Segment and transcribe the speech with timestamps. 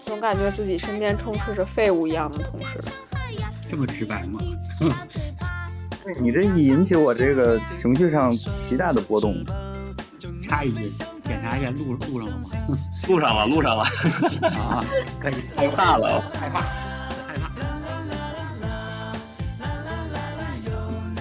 [0.00, 2.80] 总感觉自己身边充斥着废物一样的同事。
[3.70, 4.40] 这么直白吗？
[6.18, 8.32] 你这一引起我这个情绪上
[8.68, 9.44] 极大的波动。
[10.42, 10.88] 插一句，
[11.24, 12.44] 检查一下录录上了吗？
[13.06, 13.84] 录上了，录上了。
[14.58, 14.82] 啊，
[15.20, 15.34] 可以。
[15.54, 17.50] 害怕了，害怕，害怕。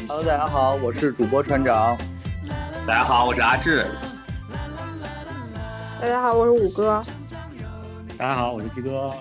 [0.08, 1.98] Hello，大家好，我是主播船长。
[2.88, 3.86] 大家好，我是阿志。
[6.00, 7.02] 大家好，我是五哥。
[8.18, 9.12] 大家好，我是鸡哥。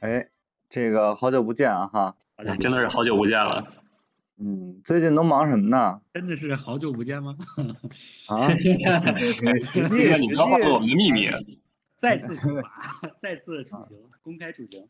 [0.00, 0.26] 哎，
[0.70, 2.16] 这个好久不见啊哈！
[2.58, 3.62] 真的是好久不见了。
[4.38, 6.00] 嗯，最近都忙什么呢？
[6.14, 7.36] 真的是好久不见吗？
[8.28, 8.48] 啊！
[8.56, 11.28] 这个你不要暴露我们的秘密。
[11.98, 14.86] 再次处罚，再次处刑，公开处刑。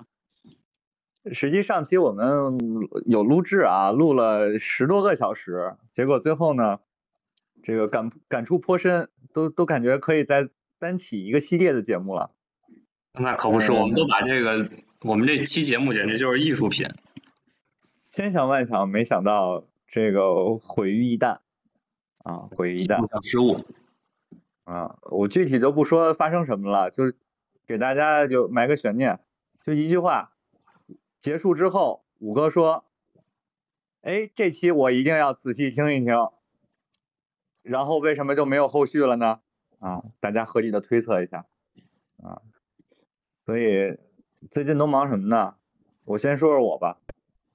[1.33, 2.57] 实际上期我们
[3.05, 6.79] 有录制啊，录了十多个小时，结果最后呢，
[7.65, 12.31] 这个感感触颇深，都都感觉可以再单起一个系列的节目了。
[13.13, 16.89] 那可不是，我们都把这个，我们这期节目简直就是艺术品。
[18.13, 21.39] 千想万想，没想到这个毁于一旦
[22.19, 23.01] 啊，毁于一旦。
[23.23, 23.65] 失误
[24.65, 27.17] 啊，我具体就不说发生什么了，就是
[27.67, 29.21] 给大家就埋个悬念，
[29.65, 30.33] 就一句话。
[31.21, 32.85] 结束之后，五哥说
[34.03, 36.15] ：“哎，这期我一定要仔细听一听。”
[37.63, 39.41] 然后为什么就没有后续了呢？
[39.81, 41.45] 啊，大家合理的推测一下
[42.23, 42.41] 啊。
[43.51, 43.99] 所以
[44.53, 45.57] 最近都忙什么呢？
[46.05, 46.99] 我先说说我吧，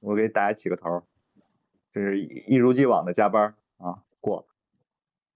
[0.02, 1.04] 我给大家起个头，
[1.94, 4.46] 就是一如既往的加班啊，过。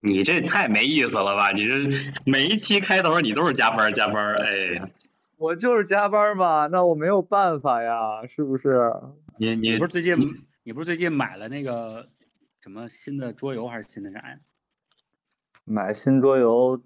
[0.02, 1.52] 你这太没意思了吧？
[1.52, 4.92] 你这每一期开头你都是加班加班，哎。
[5.38, 8.92] 我就是加班嘛，那我没有办法呀，是不是？
[9.38, 10.18] 你你不是最近
[10.64, 12.10] 你不是最近买了那个
[12.60, 14.40] 什么新的桌游还是新的啥呀？
[15.64, 16.82] 买新桌游，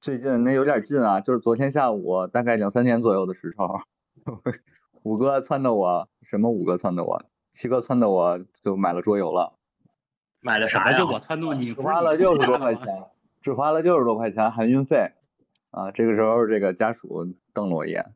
[0.00, 3.80] 最近那有点近啊，就是昨天下午大概两三点左右的时候，
[5.02, 9.54] 五哥撺掇我，什么五哥撺掇我，七哥撺掇我就买了桌游了。
[10.40, 10.98] 买了啥呀？
[10.98, 12.86] 就我撺掇你，只花了六十多块钱，
[13.42, 15.12] 只花了六十多块钱含运费。
[15.70, 18.12] 啊，这个时候这个家属瞪了我一眼，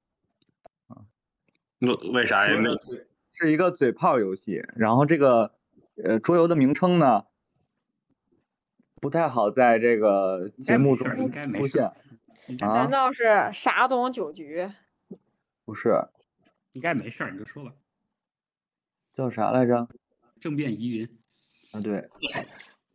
[0.89, 1.06] 啊，
[1.78, 2.56] 为为啥呀？
[3.33, 5.53] 是一个嘴炮游戏，然后这个
[6.03, 7.25] 呃桌游的名称呢
[9.04, 11.84] 不太好在这个节目中出现。
[11.84, 12.72] 啊？
[12.75, 14.66] 难道是啥懂酒局？
[15.66, 16.09] 不是，
[16.72, 17.72] 应该没事儿，你就说吧。
[19.12, 19.88] 叫啥来着？
[20.41, 21.04] 政变疑云。
[21.75, 22.09] 啊，对。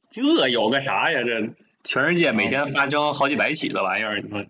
[0.09, 1.21] 这有个啥呀？
[1.21, 1.53] 这？
[1.83, 4.43] 全世界每天发生好几百起的玩意儿，你说，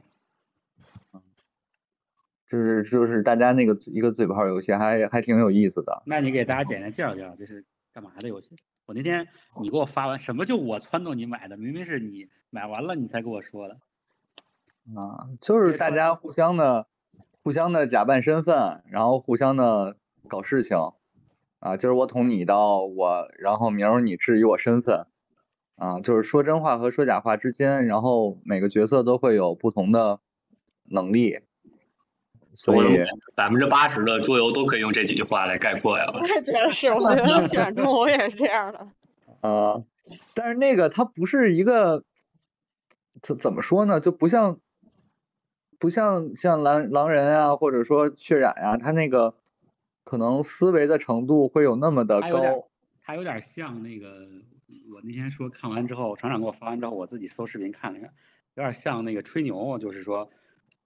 [2.47, 6.03] 就是就是大家那个一个嘴炮游戏，还还挺有意思的。
[6.05, 8.55] 那你给大家简单介绍介绍，这是干嘛的游戏？
[8.89, 9.27] 我那天
[9.61, 11.55] 你给我发完，什么就我撺掇你买的？
[11.57, 13.75] 明明是你买完了你才跟我说的。
[14.99, 16.87] 啊，就是大家互相的
[17.43, 19.95] 互相的假扮身份，然后互相的
[20.27, 20.75] 搞事情。
[21.59, 25.05] 啊，今儿我捅你一刀，我然后明儿你质疑我身份。
[25.75, 30.19] 啊，就是说真话和说假话之间，然后每个角色都会有不同的
[30.85, 31.41] 能力，
[32.59, 32.97] 所以
[33.35, 36.05] 百分之八十的桌游都可以用这几句话来概括呀。
[36.13, 38.85] 我也觉得是，我觉得选中我也是这样的。
[39.39, 39.81] 呃，
[40.33, 42.03] 但是那个它不是一个，
[43.21, 44.01] 它怎么说呢？
[44.01, 44.59] 就不像，
[45.79, 49.35] 不像像狼狼人啊，或者说血染呀，它那个
[50.03, 52.67] 可能思维的程度会有那么的高，
[53.01, 54.27] 它有点像那个。
[54.93, 58.07] 我那天说看完之后，厂长给我发完之后，我自己搜视频看了一下，
[58.55, 60.29] 有点像那个吹牛，就是说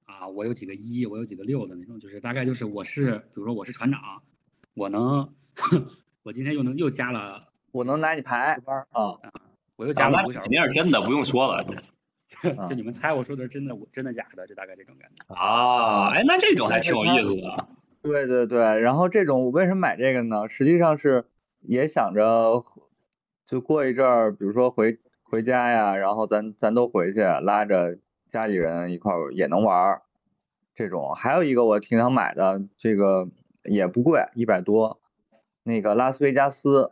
[0.06, 4.00] 啊，我有几个一，我有几个六的那种，就是大概就是我是，比如说我是船长，
[4.74, 5.34] 我能，
[6.24, 9.18] 我今天又能又加了，我能拿你牌班啊，
[9.76, 11.66] 我又加了五小时，肯定是真的，不用说了，
[12.70, 17.68] 就你们猜我说的是真的，我真的假的，就大概这种感觉啊，哎，那这种还挺有意思的，
[18.04, 20.50] 对对对，然后这种我为什么买这个呢？
[20.50, 21.26] 实际上是
[21.62, 22.66] 也想着。
[23.46, 28.00] 就过一阵儿，比如说回回家呀，然后咱咱都回去，拉着
[28.34, 30.02] 家里人一块儿也能玩儿。
[30.74, 33.30] 这种还有一个我挺想买的，这个
[33.64, 35.00] 也不贵，一百多。
[35.62, 36.92] 那个拉斯维加斯，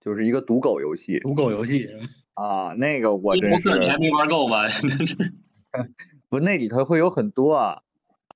[0.00, 1.18] 就是一个赌狗游戏。
[1.18, 1.90] 赌狗游戏
[2.34, 3.78] 啊，那个我真是。
[3.80, 4.60] 你还没玩够吗？
[6.30, 7.82] 不，那里头会有很多啊，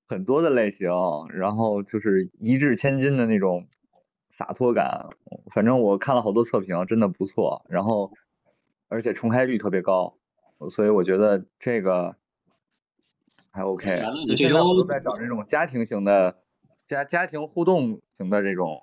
[0.09, 0.91] 很多的类型，
[1.33, 3.67] 然后就是一掷千金的那种。
[4.37, 5.11] 洒脱感，
[5.55, 7.65] 反正我看了好多测评，真的不错。
[7.69, 8.11] 然后，
[8.89, 10.17] 而且重开率特别高，
[10.73, 12.17] 所以我觉得这个
[13.55, 14.03] 还 OK。
[14.37, 16.43] 这周都在找这种家庭型的、
[16.89, 18.83] 家家庭互动型的这种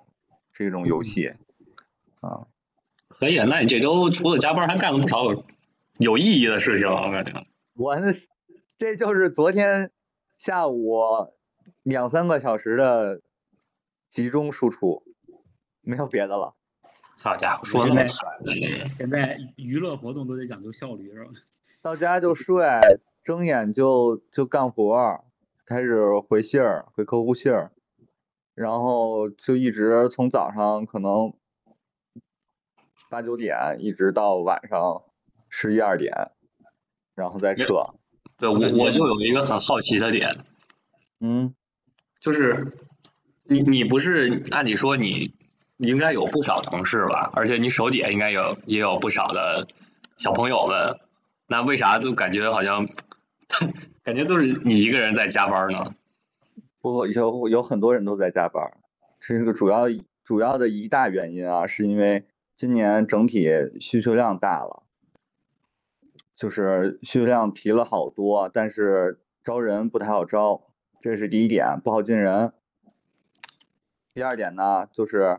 [0.54, 1.34] 这种游戏
[2.20, 2.46] 啊。
[3.08, 5.24] 可以，那你这周除了加班，还干了不少
[6.00, 7.46] 有意义的事情，我感觉。
[7.74, 7.94] 我
[8.78, 9.90] 这就是昨天
[10.38, 11.02] 下午
[11.82, 13.20] 两三个小时的
[14.08, 15.02] 集中输出，
[15.82, 16.54] 没有别的了。
[17.18, 18.26] 好家伙，说的那么惨，
[18.96, 21.30] 现在娱乐活动都得讲究效率，是吧？
[21.82, 22.66] 到家就睡，
[23.24, 25.24] 睁眼就就干活儿，
[25.64, 27.72] 开始回信儿，回客户信儿，
[28.54, 31.32] 然后就一直从早上可能
[33.08, 35.02] 八九点一直到晚上
[35.48, 36.32] 十一二点，
[37.14, 37.84] 然后再撤。
[38.38, 40.44] 对我我就有一个很好奇的点，
[41.20, 41.54] 嗯，
[42.20, 42.76] 就是
[43.44, 45.32] 你你不是按理说你
[45.76, 49.68] 应该有不少同事吧，而且你手底下应该有也有不少的
[50.16, 50.98] 小朋友们，
[51.46, 52.88] 那为啥就感觉好像
[54.02, 55.94] 感觉都是你一个人在加班呢？
[56.80, 58.76] 不有有很多人都在加班儿，
[59.20, 59.84] 这个主要
[60.24, 62.26] 主要的一大原因啊，是因为
[62.56, 63.48] 今年整体
[63.80, 64.82] 需求量大了，
[66.34, 70.62] 就是需求量提了好多，但是招人不太好招，
[71.00, 72.52] 这是第一点，不好进人。
[74.12, 75.38] 第二点呢，就是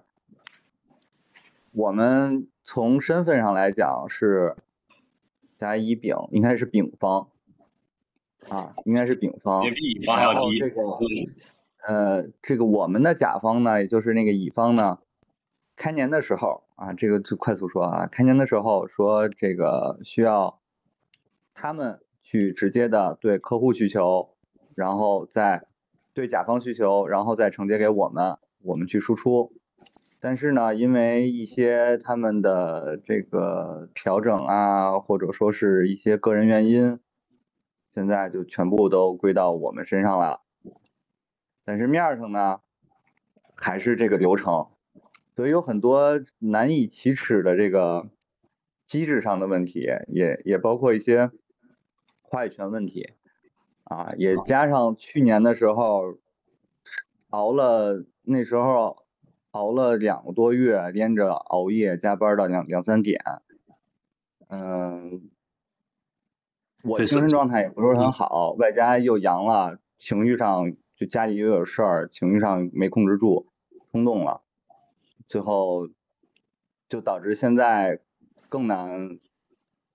[1.71, 4.55] 我们从身份上来讲是
[5.59, 7.27] 甲乙丙，应该是丙方
[8.49, 9.63] 啊，应该是丙方。
[9.63, 10.59] 也比乙方还要然后低。
[10.59, 10.99] 这个嗯
[11.85, 14.99] 呃，这个我们的甲方呢，也就是那个乙方呢，
[15.75, 20.59] 开年的时候啊，这个就快速说啊，开年的时候说这个需要
[21.53, 24.29] 他们去直接的对客户需求，
[24.75, 25.65] 然后再
[26.13, 29.51] 对甲方需求，然后再承接给我们，我们去输出。
[30.21, 36.97] 但是呢，因为一些他们的这个调整啊，或者说是一些个人原因，
[37.93, 40.41] 现在就全部都归到我们身上了。
[41.65, 42.59] 但是面上呢，
[43.55, 44.67] 还是这个流程，
[45.35, 48.09] 所以有很多难以启齿的这个
[48.85, 51.31] 机制上的问题，也也包括一些
[52.21, 53.13] 话语权问题。
[53.85, 56.17] 啊，也加上去年的时候
[57.29, 59.05] 熬了，那时候
[59.51, 63.21] 熬了两个多月，连着熬夜加班到两两三点，
[64.47, 65.29] 嗯，
[66.83, 73.47] 我精神状态也不是很好，外加又阳了，情绪上就家里又有事儿，情绪上没控制住，
[73.91, 74.41] 冲动了，
[75.27, 75.89] 最后
[76.89, 78.01] 就导致现在
[78.49, 79.17] 更难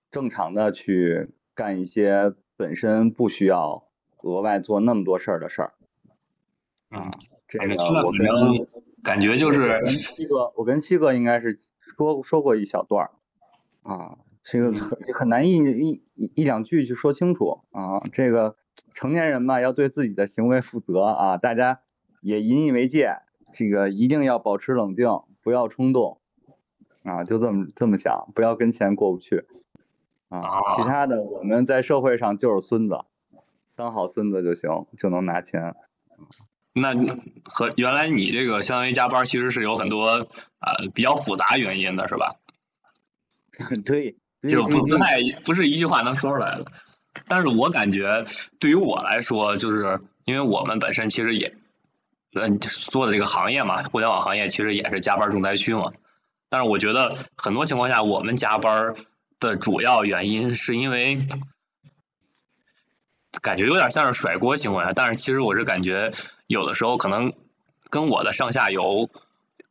[0.09, 3.87] 正常的去干一些本身不需要
[4.23, 5.73] 额外做那么多事儿的事儿。
[6.89, 7.11] 嗯，
[7.47, 7.65] 这个
[8.03, 8.67] 我跟
[9.03, 9.79] 感觉就是
[10.15, 13.11] 七哥，我跟七哥应该是说说过一小段儿
[13.83, 14.17] 啊，
[14.51, 17.99] 这个很很难一一一一两句去说清楚啊。
[18.11, 18.55] 这个
[18.93, 21.81] 成年人嘛，要对自己的行为负责啊，大家
[22.21, 23.17] 也引以为戒，
[23.53, 25.07] 这个一定要保持冷静，
[25.41, 26.19] 不要冲动
[27.03, 29.45] 啊，就这么这么想，不要跟钱过不去
[30.29, 30.41] 啊。
[30.75, 32.99] 其他的我们在社会上就是孙子，
[33.75, 35.75] 当好孙子就行，就能拿钱。
[36.73, 36.93] 那
[37.43, 42.35] 和原来你这个相当于加班，其实是有很多呃比较复杂原因的，是吧？
[43.83, 44.15] 对，
[44.47, 46.65] 就不不对太不是一句话能说出来的。
[47.27, 48.25] 但是我感觉
[48.59, 51.55] 对于我来说，就是因为我们本身其实也，
[52.33, 55.91] 嗯，做的这个行业嘛，互联网行业其实也是加班重灾区嘛。
[56.49, 58.93] 但是我觉得很多情况下，我们加班
[59.39, 61.27] 的主要原因是因为
[63.41, 66.11] 感觉有点像是甩锅行为，但是其实我是感觉
[66.47, 67.33] 有的时候可能
[67.89, 69.09] 跟我的上下游，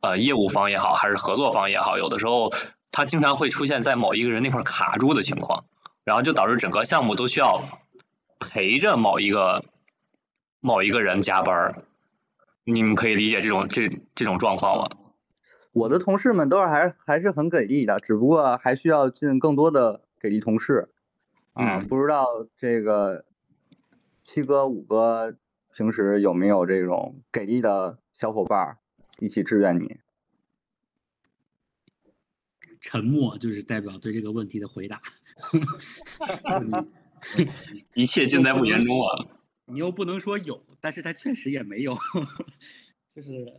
[0.01, 2.51] 呃，业务方也好，还是合作方也好，有的时候
[2.91, 5.65] 他经常会出现在某一个人那块儿卡住的情况，
[6.03, 7.63] 然后就导致整个项目都需要
[8.39, 9.65] 陪着某一个
[10.59, 11.83] 某一个人加班儿。
[12.63, 14.89] 你们可以理解这种这这种状况吗？
[15.71, 20.89] 我的同事们都是还还是很给力的，只不过还需要进更多的给力同事。
[21.53, 22.25] 啊，嗯不知道
[22.57, 23.25] 这个
[24.23, 25.35] 七哥、五哥
[25.73, 28.77] 平时有没有这种给力的小伙伴儿
[29.19, 29.97] 一起支援你？
[32.79, 35.01] 沉默就是代表对这个问题的回答。
[37.95, 39.27] 一切尽在不言中啊！
[39.65, 41.97] 你又不能说有，但是他确实也没有，
[43.13, 43.53] 就是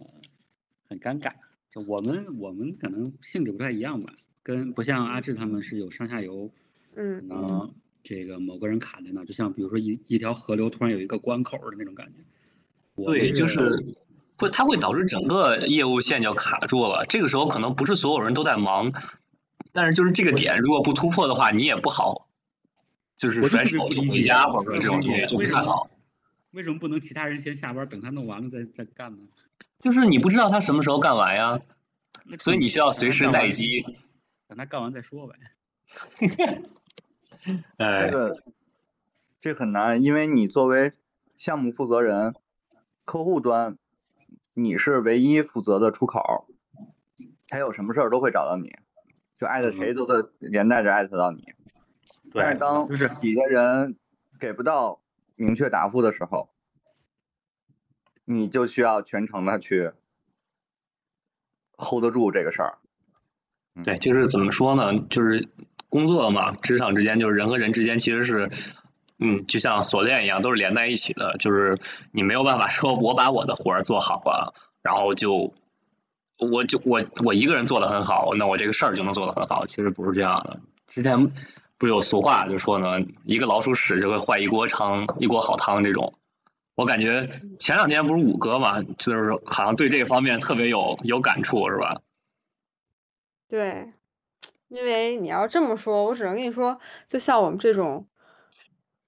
[0.88, 1.30] 很尴尬。
[1.70, 4.12] 就我们我们可能性质不太一样吧，
[4.42, 6.50] 跟不像阿志他们是有上下游，
[6.96, 12.24] 嗯可嗯能这个某个人卡在那，就像比如说一一条河流突然有一个关口的那种感觉。
[12.94, 13.60] 我对，就是
[14.40, 17.04] 会，它会导致整个业务线就卡住了。
[17.06, 18.92] 这个时候可能不是所有人都在忙，
[19.72, 22.26] 但是就是这个点如果不突破的话，你也不好，
[23.16, 25.90] 就是甩手就回家或者这种东西就不太好。
[26.52, 29.18] 为什么不能其他人先下班，等他弄完了再再干呢？
[29.80, 31.60] 就是你不知道他什么时候干完呀，
[32.38, 33.84] 所以你需要随时待机。
[34.48, 35.34] 等他干完再说呗。
[37.78, 38.42] 哎这，个
[39.40, 40.92] 这很难，因为你作为
[41.38, 42.34] 项目负责人，
[43.04, 43.78] 客户端
[44.62, 46.46] 你是唯一负责的出口，
[47.48, 48.76] 他有什么事儿都会找到你，
[49.34, 51.44] 就艾特谁都得连带着艾特到你。
[52.34, 53.96] 但是，当就是底下人
[54.38, 55.00] 给不到
[55.36, 56.50] 明确答复的时候，
[58.24, 59.92] 你就需要全程的去
[61.76, 62.78] hold 得住这个事儿。
[63.82, 64.98] 对，就是怎么说呢？
[65.08, 65.48] 就是
[65.88, 68.50] 工作嘛，职场之间就是人和人之间其实是，
[69.20, 71.36] 嗯，就像锁链一样，都是连在一起的。
[71.38, 71.78] 就是
[72.10, 75.52] 你没有办法说我把我的活儿做好了，然后就
[76.38, 79.66] 我就我我一个人做的很好，那我这个事儿就能做得很好。
[79.66, 80.60] 其实不是这样的。
[80.86, 81.28] 之前
[81.78, 86.14] 不是有俗话就说呢，一个老鼠屎就会坏一锅汤，一锅好汤这种。
[86.74, 92.00] 我感觉前两天不是五哥嘛，就是好像对这方面特别有有感触，是吧？
[93.48, 93.92] 对，
[94.68, 98.06] 因为你要这么说，我只能跟你说，就像我们这种，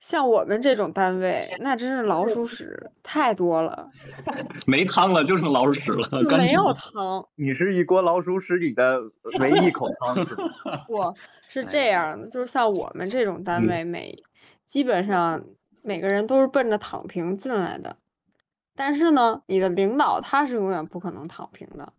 [0.03, 3.89] 像我们这种单位，那真是老鼠屎太多了，
[4.67, 7.25] 没汤了，就剩老鼠屎了，没有汤。
[7.37, 8.99] 你是一锅老鼠屎里的
[9.39, 10.51] 唯一一口汤， 是吧？
[10.89, 11.15] 不
[11.49, 14.17] 是这样的，就是像我们这种单嗯位，每
[14.65, 15.45] 基本上
[15.83, 17.97] 每个人都是奔着躺平进来的，
[18.75, 21.93] 但是呢，你的领导他是永远不可能躺平的，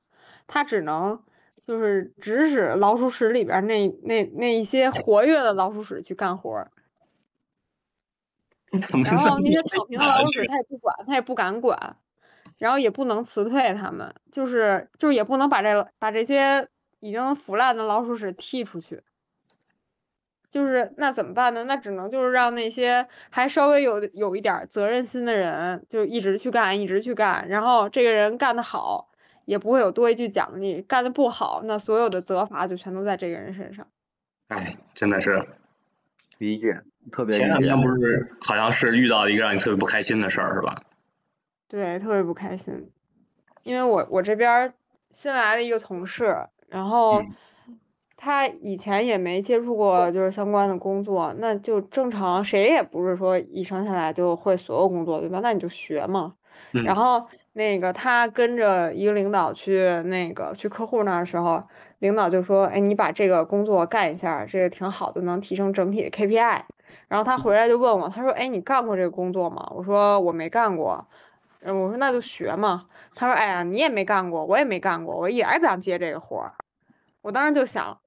[0.46, 1.24] 他只能
[1.66, 6.70] 就是指使老鼠屎里边儿那那那一些活跃的老鼠屎去干活儿，
[8.82, 11.98] 怎么然后那些躺平的老鼠屎他也不管，他也不敢管，
[12.58, 16.68] 然后也不能辞退他们，就是就是也不能把这把这些
[17.00, 19.02] 已经腐烂的老鼠屎踢出去。
[20.50, 21.64] 就是那怎么办呢？
[21.64, 27.48] 那只能就是让那些还稍微有有一点儿责任心的人，就一直去干，一直去干。
[27.50, 29.10] 然后这个人干得好，
[29.46, 33.88] 也不会有多一句奖励；干得不好，那所有的责罚就全都在这个人身上。
[34.50, 35.44] 哎，真的是，
[36.38, 37.80] 理解，特别前两天。
[37.82, 40.76] 不是好像是遇到一个让你特别不开心的事儿，是吧？
[41.68, 42.90] 对，特别不开心，
[43.64, 44.74] 因为我我这边
[45.12, 46.36] 新来的一个同事，
[46.70, 47.24] 然后
[48.16, 55.40] 他以前也没接触过就是相关的工作，那就正常，谁也不是说一生下来就会所有工作，对吧？
[55.42, 56.36] 那你就学嘛。
[56.74, 61.60] 嗯然后那个他跟着一个领导去那个去客户那儿的时候，
[61.98, 66.62] 领导就说：“哎，你把这个工作干一下，这个挺好的，能提升整体的 KPI。”
[67.14, 71.08] 然后他回来就问我，他说：“哎，你干过这个工作吗？”我说：“我没干过。”
[71.62, 72.88] 嗯，我说那就学嘛。
[73.14, 76.56] 他说：“哎呀，你也没干过，我也没干过，我一点儿也不想接这个活儿。”
[77.22, 78.02] 我当时就想，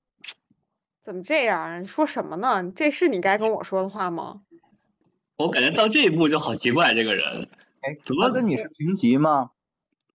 [1.01, 1.79] 怎么这样啊？
[1.79, 2.69] 你说什么呢？
[2.75, 4.41] 这是你该跟我说的话吗？
[5.39, 7.49] 我感觉到这一步就好奇怪，这个人
[7.83, 9.53] 哎，怎么跟你是平级吗？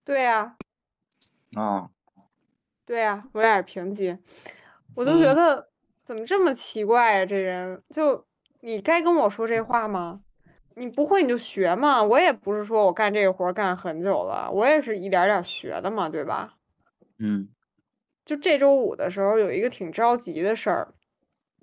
[0.04, 0.58] 对呀、
[1.56, 1.92] 啊，
[2.86, 4.18] 对呀、我俩是平级，
[4.96, 5.70] 我就觉嗯得
[6.04, 7.26] 怎么这么奇怪啊？
[7.26, 8.26] 这人就
[8.62, 10.22] 你该跟我说这话吗？
[10.76, 12.02] 你不会你就学嘛。
[12.02, 16.54] 我也不是说我干这个活儿干很久了，我也是一点儿点儿学的嘛，对吧？
[17.20, 17.50] 嗯
[18.24, 20.94] 就这周五的时候有一个挺着急的事儿，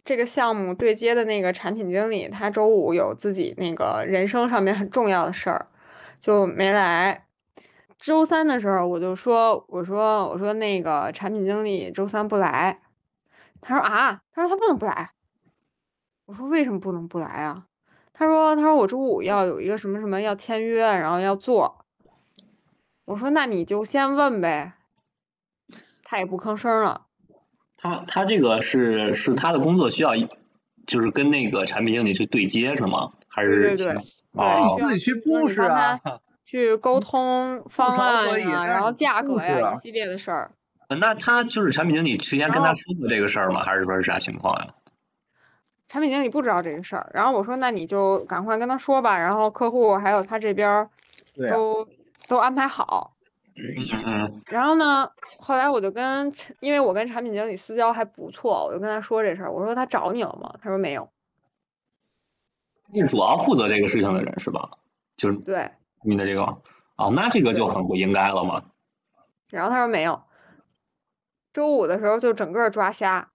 [0.04, 5.66] 这个项目对接的那个产品经理，他周五有自己那个人生上面很重要的事儿，
[6.20, 7.26] 就没来。
[7.96, 12.80] 周三的时候我就说，我说我说那个产品经理周三不来，
[13.60, 15.12] 他说啊，他说他不能不来。
[16.28, 17.64] 我说为什么不能不来啊？
[18.12, 21.87] 他说他说我周五要有一个什么什么要签约，然后要做。
[23.06, 24.75] 我说那你就先问呗。
[26.02, 27.06] 他也不吭声了。
[27.78, 30.11] 他他这个是是他的工作需要，
[30.87, 33.12] 就是跟那个产品经理去对接是吗？
[33.26, 36.00] 还是对对对，其对哦需要自己去就是你 push 帮啊
[36.44, 40.52] 去沟通方案可以呀，然后价格呀，一系列的事儿。
[40.88, 43.62] 呃那他就是产品经理之前跟他说过这个事儿吗？
[43.62, 44.75] 还是说是啥情况呀？
[45.88, 50.90] 产品经理不知道这个事儿，然后我说那你就赶快跟他说吧，然后客户还有他这边儿
[51.49, 51.88] 都
[52.28, 53.14] 都安排好。
[54.47, 60.54] 然后呢，后来我就跟，因为我跟产品经理私交还不错，我就跟他说这事儿，我说他找你了吗？
[60.62, 61.09] 他说没有。
[62.95, 64.71] 是主要负责这个事情的人是吧？
[65.16, 65.71] 就是对，
[66.04, 66.42] 你的这个
[66.97, 68.62] 哦，那这个就很不应该了嘛。
[69.50, 70.23] 然后他说没有。
[71.52, 73.30] 周五的时候就整个抓瞎。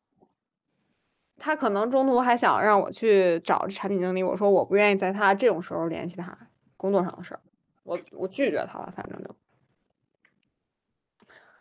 [1.37, 6.37] 他可能中途还想让我去找产品经理，我说我不愿意在他这种时候联系他
[6.77, 7.41] 工作上的事儿，
[7.83, 9.35] 我我拒绝他了，反正就，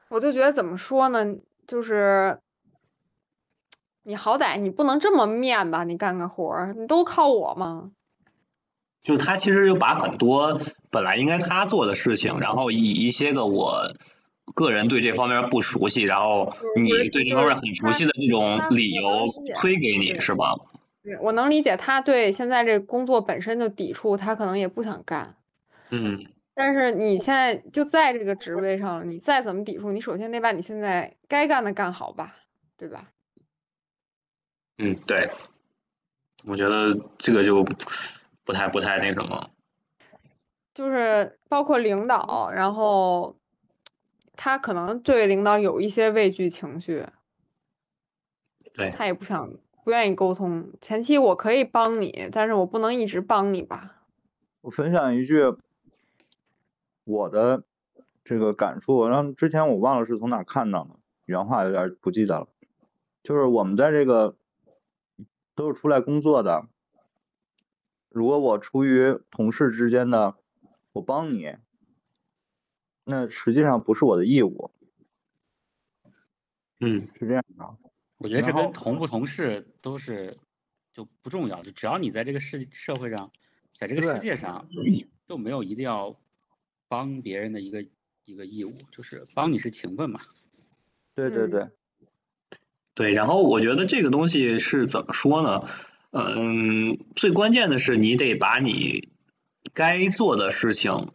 [0.09, 1.37] 我就觉得怎么说呢，
[1.67, 2.41] 就是
[4.05, 7.93] 你好歹你不能这么面吧，你干个活儿，你都靠我吗？
[9.03, 10.61] 就他其实就把很多
[10.91, 13.93] 本来应该他做的事情，然后以一些个我
[14.55, 19.25] 个人对这方面不熟悉，然后你对这方面很熟悉的这种理由
[19.57, 20.55] 推给你是吧？
[21.03, 25.35] 对我能理解他对现在这工作本身就抵触，他可能也不想干。
[25.91, 32.37] 嗯，但是你现在就在这个职位上，你再怎么抵触，你首先得把你现在该干的干好吧，
[32.77, 33.09] 对吧？
[34.79, 35.29] 嗯，对，
[36.47, 37.65] 我觉得这个就
[38.45, 39.51] 不太不太那什么。
[40.73, 43.37] 就是包括领导，然后
[44.35, 47.07] 他可能对领导有一些畏惧情绪，
[48.73, 49.53] 对，他也不想
[49.85, 50.73] 不愿意沟通。
[50.81, 54.03] 前期我可以帮你，但是我不能一直帮你吧。
[54.63, 55.55] 我分享一句
[57.05, 57.65] 我的
[58.25, 60.91] 这个感触，然后之前我忘了是从哪看到的，
[61.27, 62.49] 原话有点不记得了。
[63.23, 64.37] 就是我们在这个
[65.55, 66.67] 都是出来工作的，
[68.09, 70.37] 如果我出于同事之间的
[70.93, 71.57] 我帮你，
[73.05, 74.71] 那实际上不是我的义务，
[76.81, 77.77] 嗯，是这样的。
[78.19, 80.39] 我觉得这跟同不同事都是
[80.93, 83.33] 就不重要，就只要你在这个世社会上，
[83.73, 84.69] 在这个世界上，
[85.27, 86.17] 就没有一定要
[86.89, 87.85] 帮别人的一个
[88.25, 90.21] 一个义务，就是帮你是情分嘛。
[90.21, 90.29] 嗯
[91.15, 91.69] 对对对，
[92.95, 93.13] 对。
[93.13, 95.69] 然后我觉得这个东西是怎么说呢？
[96.11, 99.11] 嗯，最关键的是你得把你
[99.75, 101.13] 该做的事情，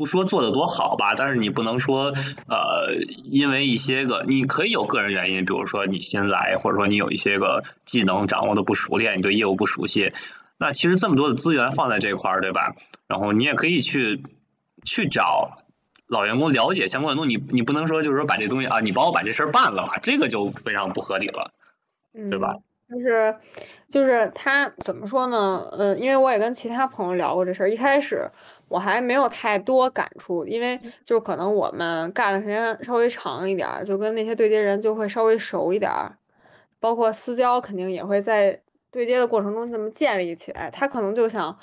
[0.00, 2.14] 不说做的多好吧，但是你不能说
[2.48, 10.14] 呃，因为一些个你可以有个人原因，比如说你新来，或者说你有一些个技能掌握的不熟练，你对业务不熟悉，
[10.56, 12.76] 那其实这么多的资源放在这块儿，对吧？
[13.06, 14.24] 然后你也可以去
[14.86, 15.58] 去找
[16.06, 21.52] 老员工了解相关的东西，你你不能说就是说把这东西啊，你帮我把这事儿办了吧，这个就非常不合理了。
[22.28, 22.56] 对吧
[22.88, 22.98] 嗯？
[22.98, 23.36] 就是
[23.88, 25.62] 就是他怎么说呢？
[25.70, 28.28] 呃，因为我也跟其他朋友聊过这事儿，一开始
[28.70, 36.16] 我还没有太多感触，因为就可能我们干的时间稍微长一点儿，就跟那些对接人就会稍微熟一点儿，
[36.78, 40.70] 包括私交肯定也会在对接的过程中这么建立起来。
[40.70, 41.58] 他可能就想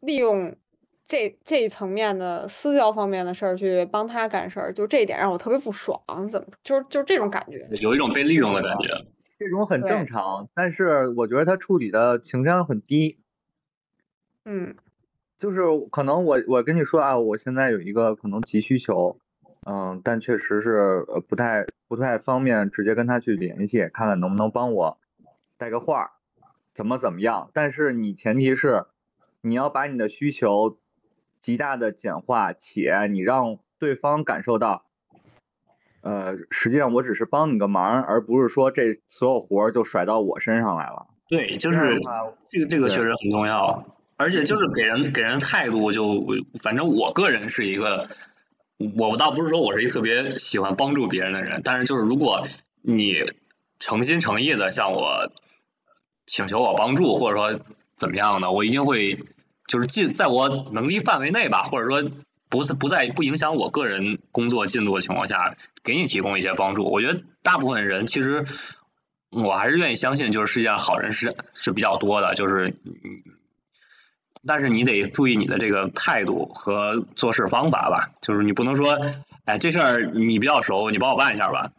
[0.00, 0.54] 利用
[1.06, 7.68] 这这一层面的私交方面的事儿去帮他干事儿，就这一点让我特别不爽，怎么就是就是这种感觉。
[7.80, 8.88] 有一种被利用的感觉。
[9.38, 13.18] 这种很正常，但是我觉得他处理的情商很低。
[14.46, 14.74] 嗯
[15.38, 19.18] 就是可能我我跟你说啊，我现在有一个可能急需求，
[19.66, 24.98] 嗯，但确实是呃不太不太方便直接跟他去联系，看看能不能帮我
[25.58, 26.10] 带个话儿，
[26.74, 27.50] 怎么怎么样。
[27.52, 28.86] 但是你前提是
[29.42, 30.78] 你要把你的需求
[31.42, 34.84] 极大的简化，且你让对方感受到，
[36.00, 41.06] 呃，实际上我只是帮你个忙，而不是说这所有活儿就甩到我身上来了。
[41.28, 41.98] 对，就是
[42.48, 43.84] 这个这个确实很重要，
[44.16, 46.24] 而且就是给人给人态度就，
[46.60, 48.08] 反正我个人是一个，
[48.98, 52.46] 我倒不是说我是一特别喜欢帮助别人的人，但是就是如果
[52.82, 53.32] 你
[53.78, 55.30] 诚心诚意的向我
[56.26, 57.60] 请求我帮助，或者说
[57.96, 59.18] 怎么样的，我一定会
[59.66, 62.10] 就是尽在我能力范围内吧，或者说
[62.48, 66.84] 不不在不影响我个人工作进度的情况下，给你提供一些帮助。
[66.84, 68.46] 我觉得大部分人其实
[69.30, 73.22] 我还是愿意相信，就是世界上好人是是比较多的，就是嗯，
[74.46, 78.98] 但是你得注意你的这个态度和做事方法吧，就是你不能说，
[79.44, 81.72] 哎，这事儿你比较熟，你帮我办一下吧。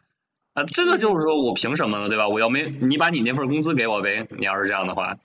[0.54, 2.28] 啊，这个就是说我凭什么呢，对吧？
[2.28, 5.18] 我要没你把你那份工资给我呗，你要是这样的话，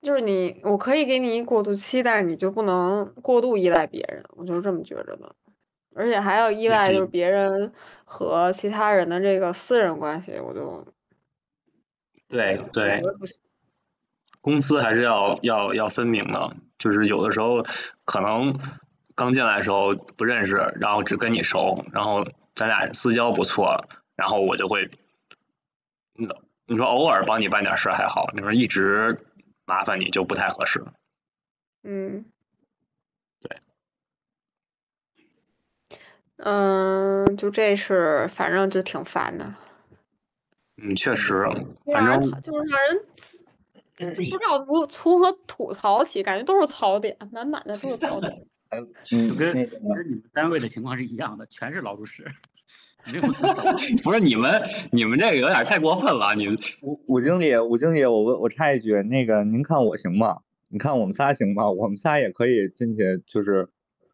[0.00, 5.34] 就是你，我可以给你一过渡期，但是你就不能过度依赖别人，我就是这么觉着的。
[5.94, 7.72] 而且还要依赖就是别人
[8.04, 10.84] 和其他人的这个私人关系，我就
[12.28, 13.00] 对对。
[14.42, 17.64] 公司还是要要要分明的，就是有的时候
[18.04, 18.58] 可能
[19.14, 24.90] 刚进来的时候不认识，然后只跟你熟，然后咱俩私交不错，然后我就会，
[26.18, 26.28] 嗯，
[26.66, 29.24] 你说偶尔帮你办点事还好，你说一直
[29.64, 30.84] 麻烦你就不太合适。
[31.84, 32.24] 嗯，
[33.40, 33.56] 对。
[36.38, 39.54] 嗯，就这事，反正就挺烦的，
[40.76, 41.44] 嗯，确实，
[41.86, 43.31] 就反正就是让人就
[43.96, 48.32] 不知道如从何吐槽起，感觉都是槽点，满满的都是槽点。
[49.10, 52.24] 嗯就，跟那个跟你们单位的情况是一样的，全是老鼠屎，
[53.12, 53.24] 没有
[54.02, 60.38] 不是你们你们这个有点太过分了，你们吴吴经理，武经理，我问我插一句，那个您看我行吗？
[60.68, 61.70] 你看我们仨行吗？
[61.70, 63.68] 我们仨也可以进去，就是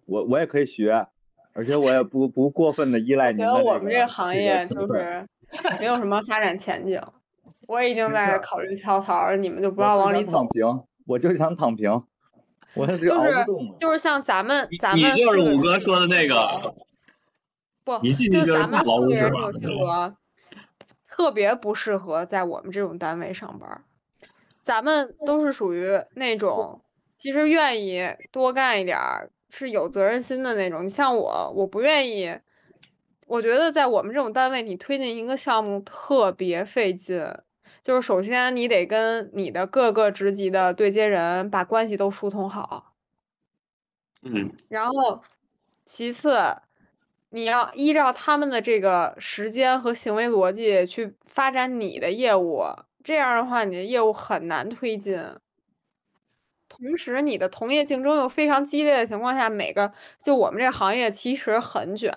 [0.06, 1.06] 我我也可以学，
[1.52, 5.28] 而且我也不不过分的依赖我觉您的那得我们这个个行业就是
[5.78, 7.00] 没有什么发展前景，
[7.68, 10.32] 我已经在考虑跳槽了，你们就不要往里走。
[10.32, 10.64] 躺平，
[11.06, 12.02] 我就想躺平，
[12.72, 13.44] 我就就是。
[13.78, 16.74] 就是像咱们咱你们就是五哥说的那个，
[17.84, 20.16] 不，就就是咱们四个人这种性格，
[21.06, 23.84] 特别不适合在我们这种单位上班儿。
[24.62, 26.80] 咱们都是属于那种
[27.18, 28.02] 其实愿意
[28.32, 30.86] 多干一点儿，是有责任心的那种。
[30.86, 32.38] 你像我，我不愿意。
[33.26, 37.22] 我觉得在我们这种单位，你推进一个项目特别费劲。
[37.88, 42.92] 就是首先你得跟你的各个职级的对接人把关系都疏通好，
[44.20, 45.22] 嗯，然后
[45.86, 46.54] 其次
[47.30, 52.62] 你要依照他们的这个时间和行为逻辑去发展你的业务，
[53.02, 55.18] 这样的话你的业务很难推进。
[56.68, 59.90] 同时，你的同业竞争又非常激烈的情况下，每个
[60.22, 62.14] 就我们这行业其实很卷，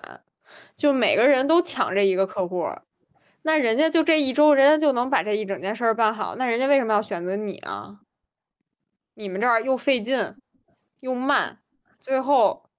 [0.76, 2.66] 就每个人都抢这一个客户。
[3.42, 8.00] 那人家就这一周，人家就能把这一整件事儿办好，那人家为什么要选择你啊？
[9.14, 10.34] 你们这儿又费劲，
[11.00, 11.58] 又慢，
[11.98, 12.70] 最后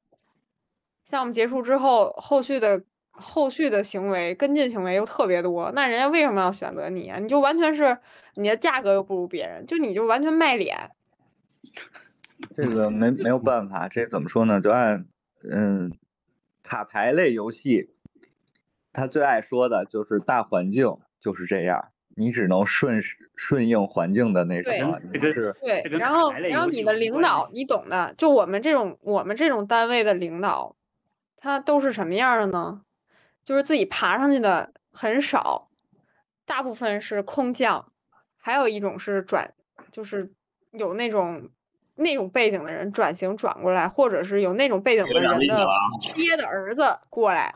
[1.04, 7.19] 项目结束之后，后续的后续的行为跟进行为又特别多，那人家为什么要选择你啊？
[7.19, 7.99] 你就完全是
[8.36, 10.91] 你的价格又不如别人，就你就完全卖脸。
[12.56, 14.60] 这个没没有办法，这怎么说呢？
[14.60, 15.06] 就按
[15.52, 15.91] 嗯，
[16.63, 17.89] 卡牌类游戏。
[18.93, 23.01] 他最爱说的就是大环境就是这样，你只能顺
[23.36, 25.82] 顺应环境的那什么，你是对。
[25.97, 30.75] 然后，然后你的领导，你懂的，就我们这种我们这种单位的领导，
[31.36, 32.82] 他都是什么样的呢？
[33.43, 35.69] 就是自己爬上去的很少，
[36.45, 37.91] 大部分是空降，
[38.38, 39.53] 还有一种是转，
[39.91, 40.32] 就是
[40.71, 41.49] 有那种
[41.95, 45.65] 那种背景的人转型转过来，或者是有那种背景的人的
[46.13, 47.56] 爹的儿子过来，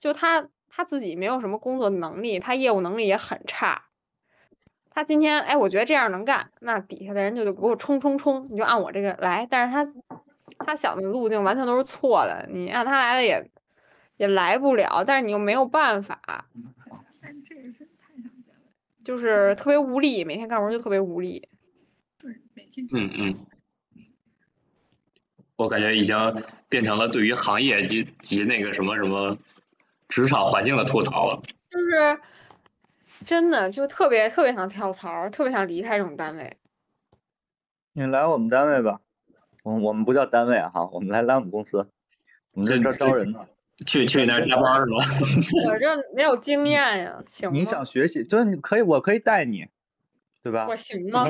[0.00, 0.48] 就他。
[0.76, 3.86] 他自己没有什么工作能力，他业务能力也很差。
[4.90, 9.46] 他今天哎，我觉得这样能干，那底下的人就得给我冲冲冲，你就按我这个来。
[9.50, 9.90] 但是他
[10.58, 13.50] 他想的路径完全都是错的，你按他来的也
[14.18, 15.02] 也来不了。
[15.02, 16.20] 但是你又没有办法，
[17.22, 18.60] 但这个是太想见了，
[19.02, 21.48] 就是特别无力，每天干活就特别无力。
[22.18, 23.34] 对，每天嗯嗯，
[25.56, 26.14] 我感觉已经
[26.68, 29.38] 变成了对于行业及及那个什么什么。
[30.08, 31.40] 职场环境的吐槽了，
[31.70, 32.20] 就是
[33.24, 36.56] 真的就特别特别想跳槽，特别想离开这种单位。
[37.92, 39.00] 你来我们单位吧，
[39.64, 41.90] 我我们不叫单位哈，我们来来我们公司，
[42.54, 43.46] 我们在这招人呢。
[43.86, 44.96] 去去你那加班是吧？
[45.68, 49.66] 我这没有经验呀，行 你想学习，就是你可以，我可以带你，
[50.42, 50.66] 对吧？
[50.66, 51.28] 我行吗？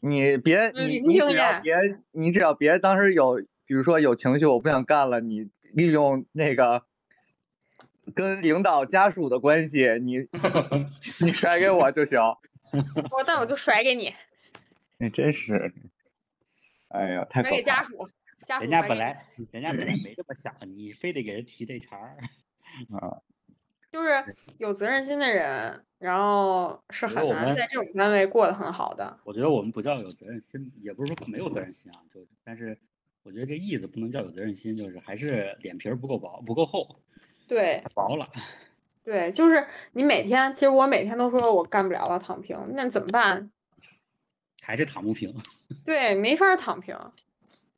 [0.00, 1.74] 你别你你只要别
[2.12, 6.84] 你只要别当时有，比如说有情绪，我不想干了，你利用那个。
[8.14, 10.26] 跟领导家属的关系，你
[11.20, 12.18] 你甩给我就行。
[13.10, 14.12] 我但我就甩给你。
[14.98, 15.72] 你真是，
[16.88, 18.08] 哎呀，太甩给家属，
[18.46, 18.62] 家属。
[18.62, 22.16] 人家本来人家本来没这么想，你非得给人提这茬儿
[22.98, 23.22] 啊。
[23.92, 29.20] 就是有责任心的人，然后是很难在这种单位过得很好的。
[29.22, 32.76] 我觉得我们不叫有责任心，也不是说没有责任心啊，就但是
[33.22, 37.03] 我觉得这意思不能叫有责任心，就是还是脸皮儿不够薄，不够厚。
[37.46, 38.28] 对，薄了。
[39.04, 43.50] 对，就是你每天，其实我每天都说我干不了了，躺平，那怎么办？
[44.62, 45.34] 还是躺不平。
[45.84, 46.98] 对，没法躺平，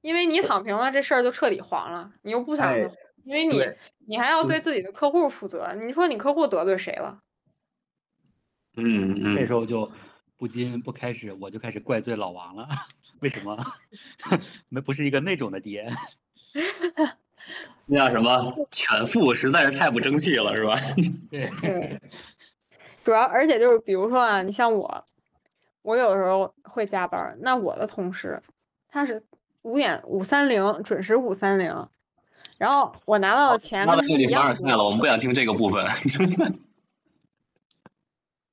[0.03, 2.13] 因为你躺平了，这事儿就彻底黄了。
[2.23, 2.73] 你又不想，
[3.25, 3.61] 因为你
[4.07, 5.75] 你还要对自己的客户负责。
[5.83, 7.21] 你说你客户得罪谁了？
[8.77, 9.35] 嗯嗯。
[9.35, 9.91] 这时候就
[10.37, 12.69] 不禁不开始，我就开始怪罪老王了。
[13.19, 13.57] 为什么？
[14.69, 15.91] 没不是一个那种的爹。
[17.89, 18.67] 那叫什么？
[18.71, 20.77] 犬父实在是太不争气了，是吧？
[21.31, 22.01] 对，
[23.05, 25.05] 主要而且就是，比如说啊，你像我，
[25.83, 28.43] 我有时候会加班，那我的同事
[28.89, 29.23] 他是
[29.63, 31.89] 五点五三零准时五三零，
[32.59, 34.53] 然后我拿到的钱跟他一样。
[34.53, 35.87] 了，我们不想听这个部分。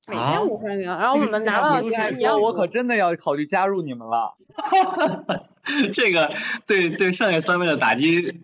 [0.06, 2.40] 每天五三零，然后我们拿到的钱一样。
[2.40, 4.36] 我可真的要考虑加入你们了。
[5.92, 6.36] 这个
[6.68, 8.44] 对对，剩下三位的打击。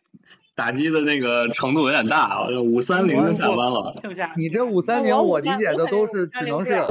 [0.60, 3.96] 打击的那个程度有点大啊，五三零就下班了。
[4.36, 6.86] 你这五三零，我理解的都是只能是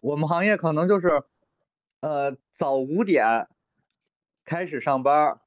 [0.00, 1.22] 我们行业可能就是，
[2.00, 3.46] 呃，早五点
[4.46, 5.38] 开始上班，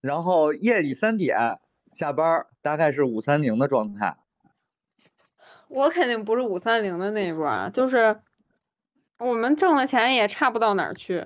[0.00, 1.60] 然后夜里三点
[1.92, 4.16] 下班，大概是五三零的状态。
[5.68, 8.20] 我肯定不是五三零的那一波，就是
[9.20, 11.24] 我们挣的钱也差不到哪儿去。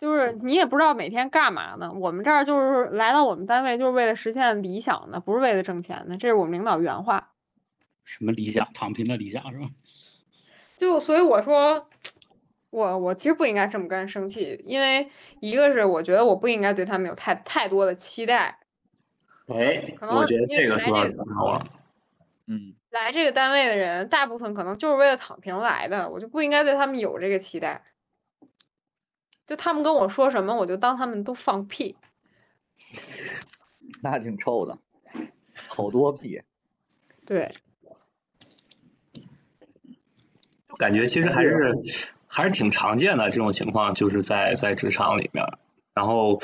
[0.00, 1.92] 就是你也不知道每天干嘛呢？
[1.92, 6.16] 我们这儿就是来到我们单位就是为了实现理想的，不是为了挣钱的。
[6.16, 7.32] 这是我们领导原话。
[8.02, 8.66] 什么理想？
[8.72, 9.66] 躺平的理想是吧？
[10.78, 11.86] 就所以我说，
[12.70, 15.10] 我我其实不应该这么干生气，因为
[15.40, 18.58] 一个是我觉得我不应该对他们有太太多的期待。
[19.48, 21.62] 哎，可能我觉得这个说的很好。
[22.46, 27.84] 嗯，来这个单位的人大部分可能就是为了躺平来的，我就不应该对他们有这个期待。
[29.50, 31.96] 就他们跟我说什么，我就当他们都放屁。
[34.00, 34.78] 那挺臭的，
[35.66, 36.42] 好多屁。
[37.26, 37.52] 对，
[40.78, 41.76] 感觉其实还是
[42.28, 45.44] 还是挺常见的这种情况，就是在在职场里面。
[45.94, 46.40] 然后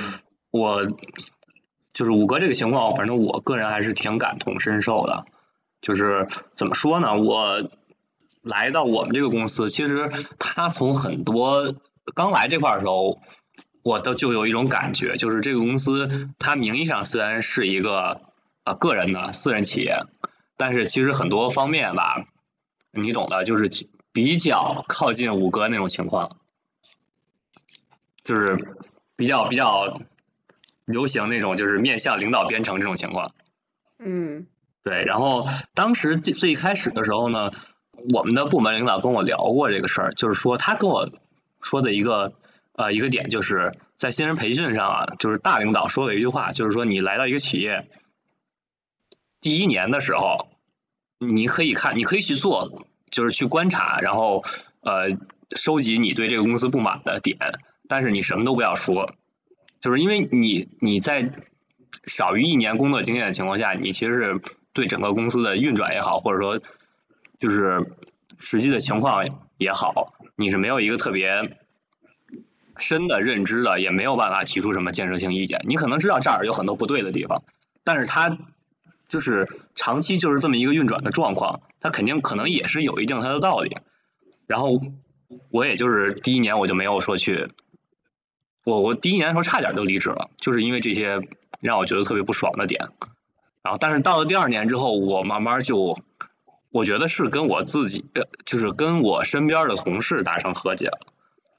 [0.50, 0.84] 我
[1.92, 5.26] 就是五哥这个情况，反正我个人还是挺感同身受的。
[5.80, 7.70] 就是怎么说呢，我
[8.42, 11.76] 来到我们这个公司，其实他从很多
[12.14, 13.20] 刚来这块儿的时候，
[13.82, 18.22] 我都就有一种感觉，就是这个公司它名义上虽然是一个
[18.64, 20.00] 呃个人的私人企业，
[20.56, 22.26] 但是其实很多方面吧，
[22.92, 23.70] 你懂的，就是
[24.12, 26.36] 比较靠近五哥那种情况，
[28.24, 28.76] 就是
[29.16, 30.00] 比较比较
[30.84, 33.32] 流行那种就是面向领导编程这种情况。
[33.98, 34.46] 嗯
[34.82, 37.50] 对，然后当时最最开始的时候呢，
[38.14, 41.10] 我们的部门领导跟我聊过这个事儿，就是说他跟我
[41.66, 42.34] 说的一个
[42.74, 47.88] 呃一个点，就是在新人培训上啊，就是大领导说了一句话，就是说你来到一个企业
[49.40, 50.46] 第一年的时候，
[51.18, 54.44] 你可以看，你可以去做，就是去观察，然后
[54.80, 55.08] 呃
[55.56, 57.36] 收集你对这个公司不满的点，
[57.88, 59.12] 但是你什么都不要说，
[59.80, 61.32] 就是因为你你在
[62.06, 64.40] 少于一年工作经验的情况下，你其实是
[64.72, 66.60] 对整个公司的运转也好，或者说
[67.40, 67.92] 就是
[68.38, 69.26] 实际的情况
[69.58, 71.58] 也好，你是没有一个特别
[72.76, 75.62] 深的认知的，也没有办法提出什么建设性意见。
[75.66, 77.42] 你可能知道这儿有很多不对的地方，
[77.84, 78.36] 但是它
[79.08, 83.78] 就是长期就是这么一个运转的状况，它肯定可能也是有一定它的道理。
[84.46, 84.80] 然后
[85.50, 87.48] 我也就是第一年我就没有说去，
[88.64, 91.20] 我我第一年的时候差点就离职了，就是因为这些
[91.60, 92.88] 让我觉得特别不爽的点。
[93.62, 95.98] 然后但是到了第二年之后，我慢慢就
[96.76, 98.04] 我觉得是跟我自己，
[98.44, 100.98] 就是跟我身边的同事达成和解了。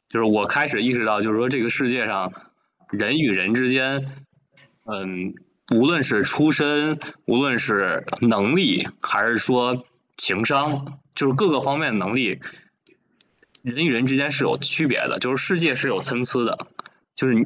[0.09, 2.31] 就是我开始意识到，就是说这个世界上
[2.91, 4.05] 人与人之间，
[4.85, 5.33] 嗯，
[5.75, 9.83] 无论是出身，无论是能力，还是说
[10.15, 12.39] 情商，就是各个方面的能力，
[13.63, 16.67] 人与人之间是有区别的，就是世界是有参差的。
[17.15, 17.45] 就是你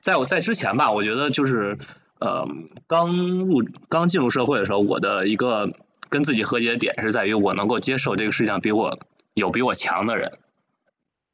[0.00, 1.78] 在我在之前吧，我觉得就是
[2.18, 2.48] 呃，
[2.88, 5.72] 刚入刚进入社会的时候，我的一个
[6.10, 8.98] 跟自己和解的点是在于我能够接受这个世界上比我
[9.32, 10.38] 有比我强的人。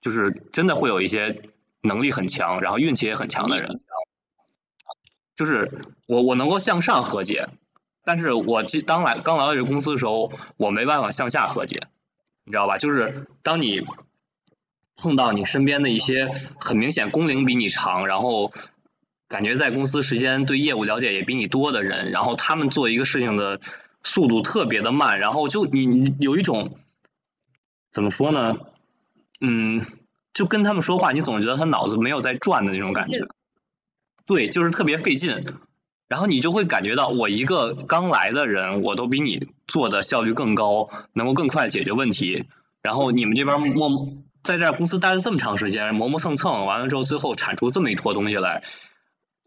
[0.02, 1.42] 就是真的会有一些
[1.82, 3.80] 能力很强，然后运气也很强的人，
[5.34, 7.48] 就是我我能够向上和解，
[8.04, 11.88] 但是我记当来刚来到这个公司的时候，我没办法向下和解，
[12.44, 12.78] 你知道吧？
[12.78, 13.82] 就是当你
[14.96, 18.52] 碰到你身边的一些很明显工龄比你长，然后
[19.26, 23.60] 感觉在公司时间对业务了解也比你多的人，然后他们做一个事情的
[24.06, 26.78] 速度特别的慢，然后就你你有一种
[27.90, 28.56] 怎么说呢？
[29.40, 29.84] 嗯，
[30.32, 33.26] 就跟他们说话，你总觉得他脑子没有在转的那种感觉。
[34.26, 35.44] 对，就是特别费劲。
[36.06, 42.44] 然后你就会感觉到，我一个刚来的人，我都比你做的效率更高，能够更快解决问题。
[42.80, 44.12] 然后你们这边磨
[44.44, 48.62] 在这儿公司待了这么长时间，磨磨蹭蹭，完了之后最后产出这么一坨东西来，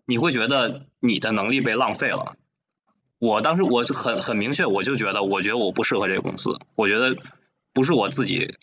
[0.06, 2.36] 你会觉得你的能力被浪费了。
[3.20, 7.16] 我当时我就很很明确，我就觉得，我觉得我不适合这个公司，我觉得
[7.74, 8.56] 不是我自己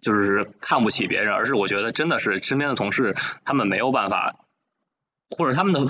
[0.00, 4.36] 就是看不起别人，而是我觉得真的是身边的同事他们没有办法，
[5.30, 5.86] 或者他们的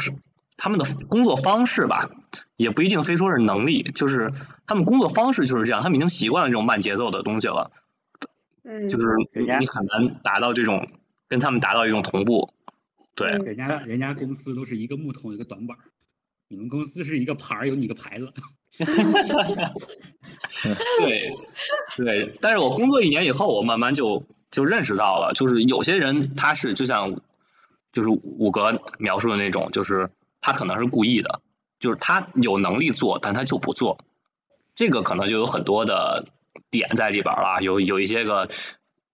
[0.56, 2.10] 他们的工作方式吧，
[2.56, 4.32] 也不一定非说是能力，就是
[4.66, 7.70] 他们工作方式就是这样，他们已经习惯了这种慢节奏的东西了，
[8.62, 10.90] 嗯，就是你人家你很难达到这种
[11.28, 12.52] 跟他们达到一种同步。
[13.14, 15.80] 对，嗯人家人家公司都是一个木头一个短板儿，
[16.50, 18.32] 你们公司是一个牌儿有你个牌子，
[20.98, 21.32] 对，
[21.96, 27.20] 对，但是我工作一年以后，我慢慢就就认识到了，就是有些人他是就像
[27.92, 30.10] 就是五哥描述的那种，就是
[30.40, 31.40] 他可能是故意的，
[31.78, 33.98] 就是他有能力做，但他就不做，
[34.74, 36.26] 这个可能就有很多的
[36.68, 38.48] 点在里边了，有有一些个。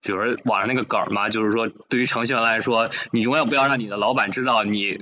[0.03, 5.01] 比如网上那个梗嘛，就是说对于程序员来说，你永远不要让你的老板知道你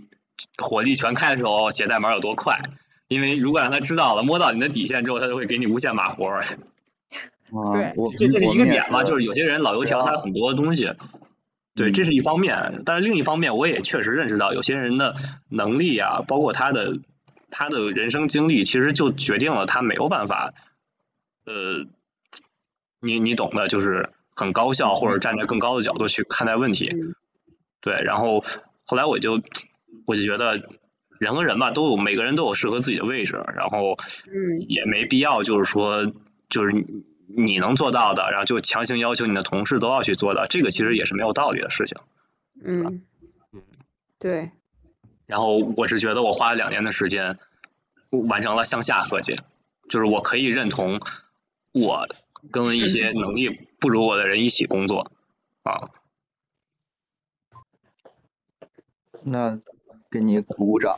[0.62, 2.60] 火力全开的时候写代码有多快，
[3.08, 6.28] 因为如果让他知道了，摸到你的底线之后，他就会给你无限马活
[7.72, 10.90] 对我这这是一个点嘛，就是有些人老油条，他有很多东西，
[11.76, 12.82] 对，这是一方面。
[12.84, 15.14] 但是另一方面，我也确实认识到，有些人的
[15.48, 16.98] 能力啊，包括他的
[17.50, 20.52] 他的人生经历，其实就决定了他没有办法，
[21.46, 21.86] 呃，
[23.00, 26.88] 你你懂的，就是很高效或者站在更高的角度去看待问题。
[26.88, 27.14] 嗯
[27.80, 28.42] 对，然后
[28.86, 29.42] 后来我就
[30.06, 30.62] 我就觉得
[31.18, 34.60] 人和人吧，都有每个人都有适合自己的位置，然后嗯。
[34.68, 36.12] 也没必要就是说
[36.48, 36.84] 就是你
[37.26, 41.98] 你能做到的，然后就强行要求你的同事都要去做到，这个其实也是没有道理的事情。
[42.62, 43.04] 嗯
[43.52, 43.62] 嗯，
[44.18, 44.50] 对，
[45.26, 47.38] 然后我是觉得我花了两年的时间
[48.10, 49.38] 完成了向下和解，
[49.88, 51.00] 就是我可以认同
[51.72, 52.06] 我
[52.50, 55.10] 跟一些能力不如我的人一起工作
[55.62, 55.90] 啊，
[59.22, 59.60] 那
[60.18, 60.96] 给你鼓鼓掌，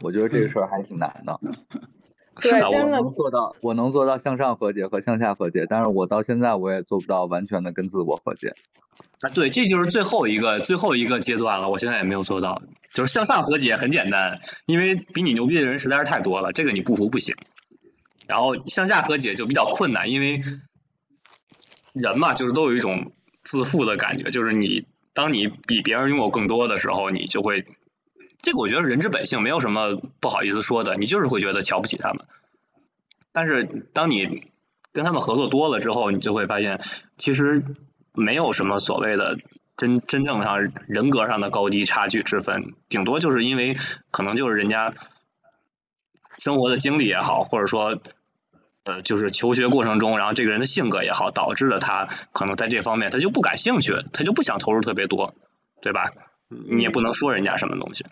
[0.00, 1.38] 我觉得这个事儿还挺难的。
[2.40, 8.54] 是的，我对真的能做到，我能做到向上和解和向下和解，但是我到现在我也做不到完全的跟自我和解。
[9.20, 12.62] 啊，对，这就是最后一个最后一个阶段了，我现在也没有做到。
[12.92, 17.34] 就是向上和解很简单，因为比你牛逼的人实在是太多了，这个你不服不行。
[18.28, 20.42] 然后向下和解就比较困难，因为
[21.94, 23.12] 人嘛，就是都有一种
[23.44, 27.66] 自负的感觉，就是你当你比别人拥有更多的时候，你就会，
[28.46, 32.26] 这个我觉得人之本性，没有什么不好意思说的，你就是会觉得瞧不起他们。
[33.32, 34.52] 但是当你
[34.92, 36.80] 跟他们合作多了之后，你就会发现，
[37.18, 37.64] 其实
[38.12, 39.36] 没有什么所谓的
[39.76, 43.76] 真真正上人格上的高低差距之分，顶多就是因为
[44.12, 44.94] 可能就是人家
[46.38, 47.98] 生活的经历也好，或者说
[48.84, 55.34] 呃就是求学过程中，然后这个人的性格也好，导致了他可能在这方面他就不感兴趣，他就不想投入特别多，
[55.82, 56.12] 对吧？
[56.48, 58.06] 你也不能说人家什么东西。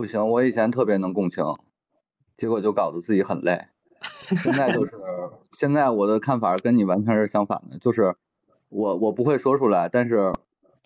[0.00, 1.44] 不行，我以前特别能共情，
[2.38, 3.66] 结果就搞得自己很累。
[4.42, 4.92] 现在就是
[5.52, 8.16] 现在我的看法跟你完全是相反的，就是
[8.70, 10.32] 我我不会说出来，但是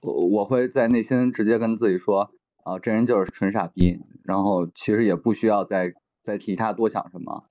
[0.02, 2.32] 我我会在内心直接跟自己说
[2.64, 7.44] 啊，这人就是纯傻逼，然后其实也不需要再再替他多想什么，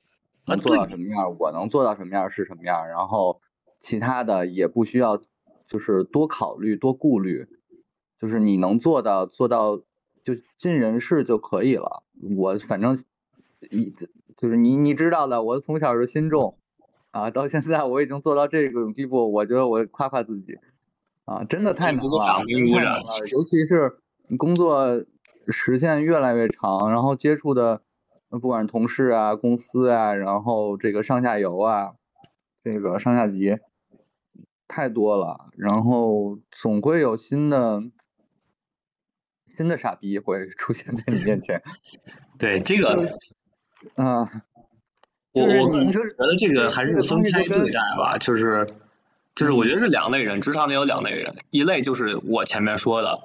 [0.45, 3.39] 能做到什么样，我能做到什么样是什么样，然后
[3.79, 5.17] 其他的也不需要
[5.65, 7.47] 就是多考虑多顾虑，
[8.19, 9.79] 就是你能做到做到
[10.23, 12.03] 就尽人事就可以了。
[12.37, 12.97] 我反正
[13.69, 13.93] 一
[14.37, 16.57] 就是你你知道的，我从小是心重
[17.11, 20.57] 啊，到现在我已经做到这种地步，我觉得我夸夸自己
[21.25, 23.99] 啊，真的太难了，太难了，尤其是
[24.37, 25.05] 工作
[25.47, 27.81] 时间越来越长，然后接触的
[28.29, 31.93] 呃不管是同事啊、公司啊，然后这个上下游啊，
[32.63, 33.57] 这个上下级
[34.67, 37.83] 太多了，然后总会有新的
[39.57, 41.61] 新的傻逼会出现在你面前，
[42.39, 43.17] 对这个，
[43.95, 44.29] 啊。
[45.35, 48.67] 我我个人觉你就是得这个还是分开对待吧，就是
[49.33, 53.19] 就是我觉得是两类人，职场里有两类人，一类就是我前面说的，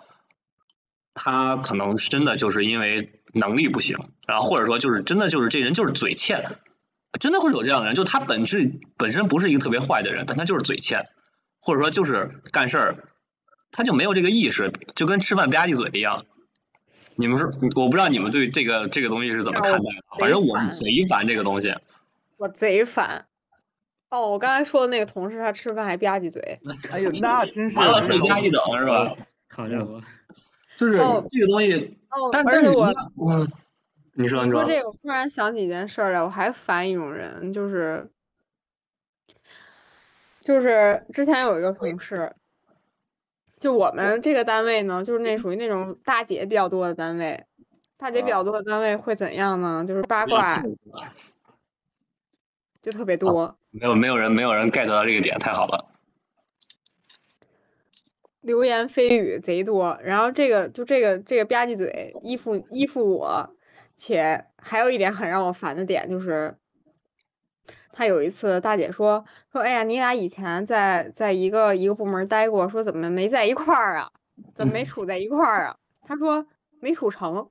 [1.13, 3.95] 他可能是真的就是因为能力不行，
[4.27, 6.47] 然后或者说就是真的就是这人就是嘴欠，
[7.21, 11.11] 真的会有这样的人，就他本质本身不是一个特别坏的人，但他就是嘴欠，
[11.61, 13.05] 或者说就是干事儿
[13.71, 16.25] 他就没有这个意识，就跟吃饭吧唧嘴一样。
[17.17, 21.75] 你们是我不知道你们对这个这个东西是怎么看待的，反正我贼烦贼烦这个东西。
[22.37, 23.27] 我贼烦。
[24.11, 26.61] 哦，我刚才说的那个同事，他吃饭还吧唧嘴。
[26.91, 29.15] 哎呦，那真是完了，罪加一等是吧？
[29.51, 30.01] 好家伙，
[30.77, 33.53] 就是哦这个东西，哦，但但是你而且我嗯，
[34.15, 38.09] 你说你说，你说这个，我突然想起一件事儿来，我还烦一种人，就是
[40.41, 42.33] 就是之前有一个同事，
[43.59, 47.45] 就我们这个单位呢，就是那属于那种大姐比较多的单位，
[47.97, 48.45] 大姐比较啊。
[48.45, 49.85] 多的单位会怎样呢？
[49.87, 50.63] 就是八卦
[52.81, 55.87] 就特别多，没有没有人没有人 get 到这个点，太好了。
[58.41, 63.51] 流言蜚语贼多，然后这个就这个这个吧唧嘴依附依附我，
[63.97, 66.57] 且还有一点很让我烦的点就是，
[67.99, 74.09] 他有一次大姐说说，哎呀，你俩以前在在一个一个部门待过，说怎么没在一块儿啊？
[74.55, 75.77] 怎么没处在一块儿啊？
[76.03, 76.47] 他说
[76.79, 77.49] 没处成。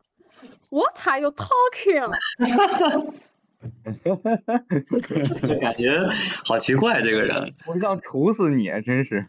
[0.69, 2.09] What are you talking？
[5.59, 6.09] 感觉
[6.45, 7.53] 好奇怪，这个人。
[7.65, 9.27] 我想处死你，真是。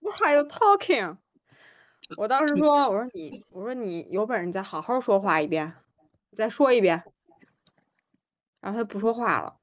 [0.00, 1.16] What are you talking？
[2.18, 5.72] 我当时说，我说你，我说你有本事你再好好说话一遍，
[6.28, 7.02] 你再说一遍。
[8.60, 9.54] 然后他不说话了。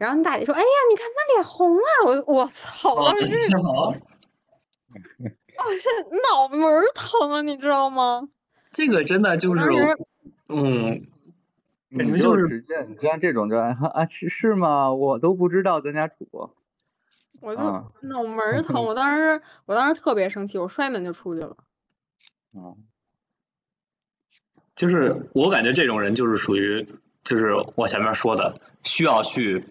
[0.00, 1.82] 然后你大姐说：“哎呀，你看他脸红了。
[2.06, 2.94] 我”我操！
[2.94, 8.26] 我是，好，我现在脑门儿疼啊，你知道吗？
[8.72, 9.62] 这个真的就是
[10.48, 11.06] 嗯，
[11.90, 14.94] 你们就是就直接，你像这种就啊是是吗？
[14.94, 16.54] 我都不知道咱家处。
[17.42, 18.82] 我就啊脑门儿疼。
[18.86, 21.58] 我当时，我当时特别生气，我摔门就出去了。
[22.54, 22.72] 啊，
[24.74, 26.88] 就是我感觉这种人就是属于，
[27.22, 29.66] 就是我前面说的，需要去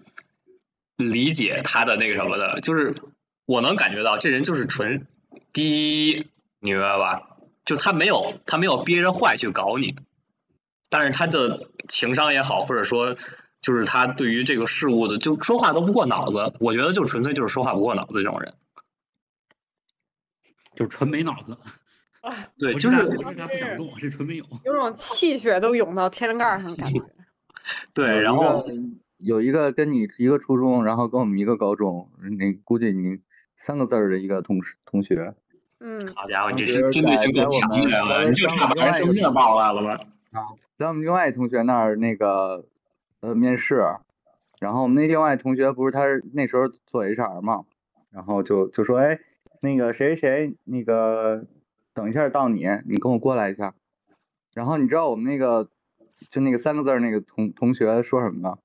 [1.00, 2.94] 理解他的那个什么的，就是
[3.46, 5.08] 我能感觉到这人就是纯
[5.54, 6.28] 第一，
[6.60, 7.38] 你明白吧？
[7.64, 9.96] 就他没有他没有憋着坏去搞你，
[10.90, 13.16] 但是他的情商也好，或者说
[13.62, 18.54] 就是他对于这个事物的就说话都不过脑子，我觉得就纯粹就是说话不过脑子这种人。
[20.76, 21.58] 就是纯没脑子。
[22.60, 24.46] 对，不就是是他不是他不想动，是纯没有。
[24.66, 27.02] 有种气血都涌到天灵盖儿上的感觉。
[27.94, 28.74] 对，然后个
[29.20, 33.20] 有一个跟你一个初中，然后跟我们一个高中，你估计你
[33.58, 35.36] 三个字儿的一个同事同学，
[35.80, 40.06] 嗯，好家伙，你是针对性够强的呀，在你就差把人生面报出来了吧？
[40.78, 42.66] 在我们另外一同学那儿那个
[43.20, 43.84] 呃面试，
[44.62, 47.66] 然后我们那另外同学不是他是那时候做 HR 嘛，
[48.12, 49.20] 然后就就说哎
[49.62, 51.46] 那个谁谁那个
[51.94, 53.74] 等一下到你，你跟我过来一下。
[54.54, 55.70] 然后你知道我们那个
[56.30, 58.58] 就那个三个字儿那个同同学说什么吗？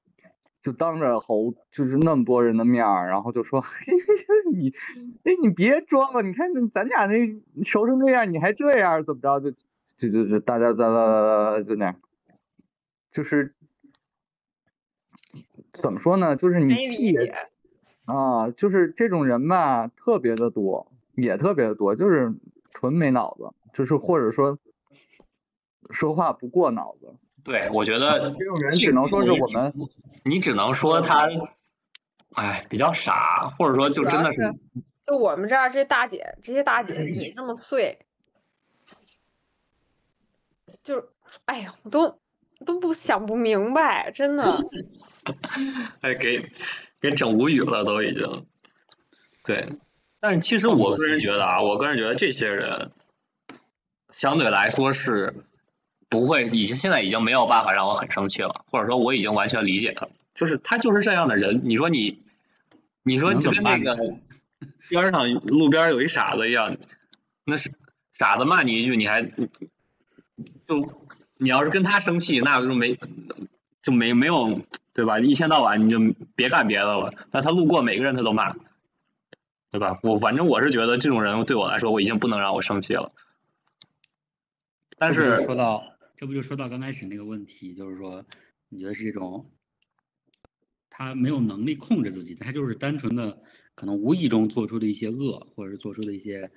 [0.65, 3.63] 就当着猴就是那么多人的面儿，然后就说
[4.51, 4.73] 你
[5.25, 7.15] 哎你别装了，你看咱俩那
[7.63, 9.39] 熟成这样，你还这样怎么着？
[9.41, 9.51] 就
[9.99, 11.97] 就就就大家哒哒哒哒就那样，
[13.13, 13.55] 就是
[15.75, 16.35] 怎么说呢？
[16.35, 17.15] 就是你气
[18.07, 22.33] 啊，就是这种人吧，特别的多，也特别的多，就是
[22.73, 24.59] 纯没脑子，就是或者说
[25.91, 27.15] 说话不过脑子。
[27.45, 29.73] 对，我觉得这种人只能说是我们，
[30.25, 31.29] 你只能说他，
[32.35, 34.55] 哎，比较傻，或者说就真的是是
[35.07, 37.99] 就我们这儿这大姐，这些大姐嘴这么碎，
[40.83, 41.09] 就是，
[41.45, 42.19] 哎呀，我都
[42.65, 44.45] 都不想不明白，真的。
[46.01, 46.51] 哎，给
[47.01, 48.47] 给整无语了，都已经。
[49.45, 49.69] 对，
[50.21, 52.91] 但是其实我个人觉得啊，我个人觉得这些人
[54.09, 55.45] 相对来说是
[56.15, 61.63] 不会，已经现在已经没有办法让我很生气了，或者说我已经完全理解他，就是他就是这样的人。
[61.65, 62.23] 你说你，
[63.03, 63.97] 你说能就跟那个
[64.89, 66.77] 边上路边有一傻子一样，
[67.45, 67.73] 那是
[68.13, 71.03] 傻子骂你一句，你还就
[71.37, 72.97] 你要是跟他生气，那就没
[73.83, 74.61] 就没没有
[74.93, 75.19] 对吧？
[75.19, 75.99] 一天到晚你就
[76.37, 77.13] 别干别的了。
[77.33, 78.55] 那他路过每个人他都骂，
[79.73, 79.99] 对吧？
[80.05, 83.11] 我反正我是觉得这种人对我来说，我已经不能让我生气了。
[84.97, 88.25] 但是说到，这不就说到刚开始那个问题，就是说，
[88.69, 89.51] 你觉得是这种，
[90.91, 93.43] 他没有能力控制自己，他就是单纯的
[93.75, 96.51] 可能无意中做出的一些恶，或者是做出的一些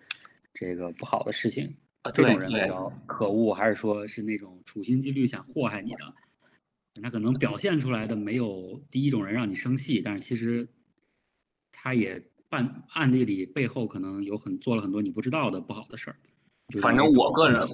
[0.53, 6.13] 这个不好的事情，啊这种人比较可恶，还是说是那种处心积虑想祸害你的？
[6.99, 10.67] 他可能表现出来的没有第一种人让你生气，但是其实
[11.71, 16.17] 他也半暗地里背后可能有很做了很多你不知道的不好的事儿。
[16.81, 17.69] 反正我个人，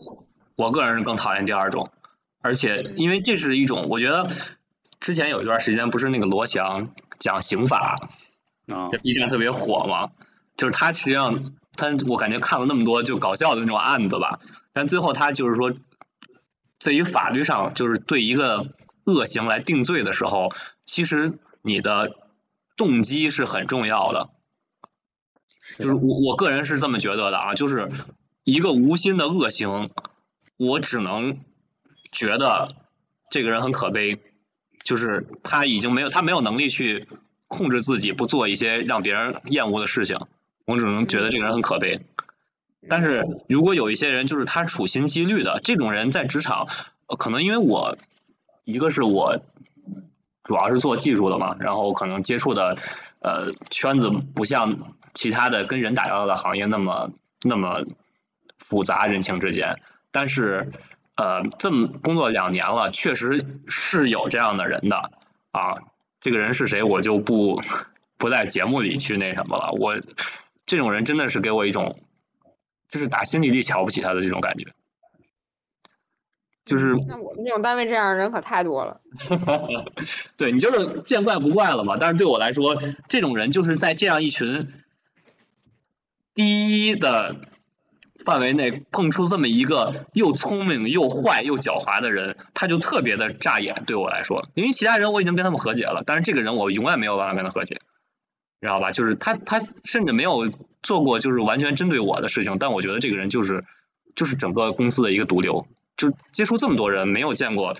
[0.55, 1.91] 我个人是更讨厌第二种，
[2.41, 4.29] 而且因为这是一种，我觉得
[4.99, 7.95] 之前有一段时间不是那个罗翔讲刑法，
[8.67, 10.11] 啊这 B 站特别火嘛，
[10.55, 14.39] 就是他实际上他我感觉看了那么多就搞笑的那种案子吧，
[14.73, 15.73] 但最后他就是说，
[16.79, 18.67] 在于法律上就是对一个
[19.05, 20.49] 恶行来定罪的时候，
[20.85, 22.11] 其实你的
[22.77, 24.29] 动机是很重要的。
[25.79, 27.89] 就是我我个人是这么觉得的啊，就是
[28.43, 29.89] 一个无心的恶行，
[30.67, 31.39] 我只能
[32.11, 32.75] 觉得
[33.29, 34.19] 这个人很可悲，
[34.83, 37.07] 就是他已经没有他没有能力去
[37.47, 40.19] 控制自己不做一些让别人厌恶的事情，
[40.65, 42.01] 我只能觉得这个人很可悲。
[42.89, 46.67] 但是如果有一些人就是他处心积虑的，这种人在职场，
[47.07, 47.97] 呃可能因为我
[48.65, 49.41] 一个是我
[50.43, 52.77] 主要是做技术的嘛，然后可能接触的
[53.21, 57.11] 呃圈子不像其他的跟人打交道的行业那么
[57.41, 57.85] 那么
[58.57, 59.79] 复杂人情之间，
[60.13, 60.71] 但是
[61.15, 65.11] 呃这么工作两年了，确实是有这样的人的
[65.51, 65.75] 啊，
[66.21, 67.61] 这个人是谁我就不
[68.17, 69.99] 不在节目里去那什么了，我
[70.65, 71.99] 这种人真的是给我一种
[72.87, 74.67] 就是打心底里瞧不起他的这种感觉。
[76.65, 79.01] 就是那我们这种单位这样的人可太多了。
[80.37, 81.97] 对你就是见怪不怪了嘛。
[81.99, 82.77] 但是对我来说，
[83.09, 84.71] 这种人就是在这样一群
[86.33, 87.35] 第一的
[88.25, 93.83] 范围内碰出这么一个又聪明又坏又狡猾的人，他就特别的扎眼。
[93.85, 97.81] 对我来说，因为其他人我已经跟他们和解了，但是这个人我永远没有办法跟他和解，
[98.61, 98.91] 你知道吧？
[98.91, 100.49] 就是他他甚至没有
[100.81, 103.63] 做过就是完全针对我的事情，但我觉得这个人就是
[104.15, 105.67] 就是整个公司的一个毒瘤。
[105.95, 107.77] 就接触这么多人，没有见过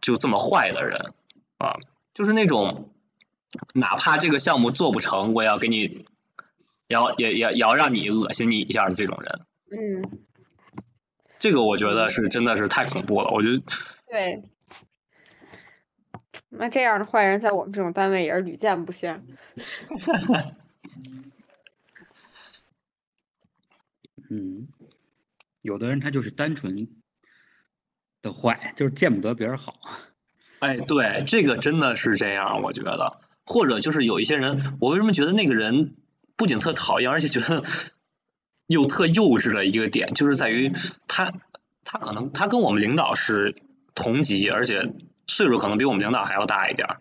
[0.00, 1.12] 就这么坏的人
[1.58, 1.76] 啊，
[2.14, 2.90] 就是那种
[3.74, 6.06] 哪怕这个项目做不成，我也要给你，
[6.88, 9.40] 也要也也也要让你恶心你一下的这种人，
[9.72, 10.20] 嗯，
[11.38, 13.30] 这个我觉得是真的是太恐怖了。
[13.30, 13.62] 我觉得
[14.06, 14.44] 对。
[16.50, 19.26] 那这样的坏人在我们这种单位也是屡见不鲜。
[24.28, 24.68] 嗯，
[25.62, 26.88] 有的人他就是单纯
[28.20, 29.80] 的坏，就是见不得别人好。
[30.58, 35.96] 哎，对，这个真的是这样，我觉得，或者就是有一些人，我为什么觉得那个人
[36.36, 37.64] 不仅特讨厌，而且觉得
[38.72, 40.72] 又特幼稚的一个点，就是在于
[41.06, 41.32] 他
[41.84, 43.54] 他可能他跟我们领导是
[43.94, 44.92] 同级，而且
[45.26, 46.96] 岁数可能比我们领导还要大一点儿。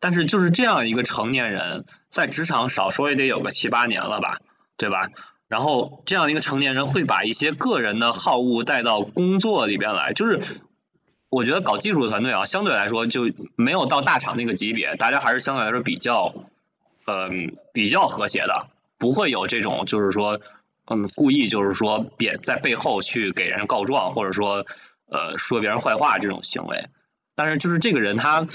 [0.00, 4.38] 但是就是这样一个成年人，在职场少说也得有个七八年了吧，
[4.76, 5.08] 对吧？
[5.48, 10.40] 然后这样一个成年人会把一些个人的好恶带到工作里边来，就是
[11.30, 16.34] 我觉得搞技术的团队啊，相对来说就没有到大厂那个级别，大家还是相对来说比较，
[17.06, 20.40] 嗯，比较和谐的，不会有这种就是说，
[20.86, 24.66] 嗯，故意就是说别在背后去给人告状，或者说
[25.06, 26.88] 呃说别人坏话这种行为。
[27.34, 28.46] 但是就是这个人他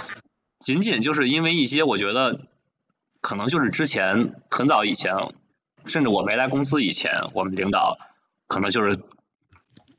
[0.59, 2.41] 仅仅就是因为一些我觉得
[3.21, 5.13] 可能就是之前很早以前。
[5.85, 7.97] 甚至我没来公司以前，我们领导
[8.47, 8.99] 可能就是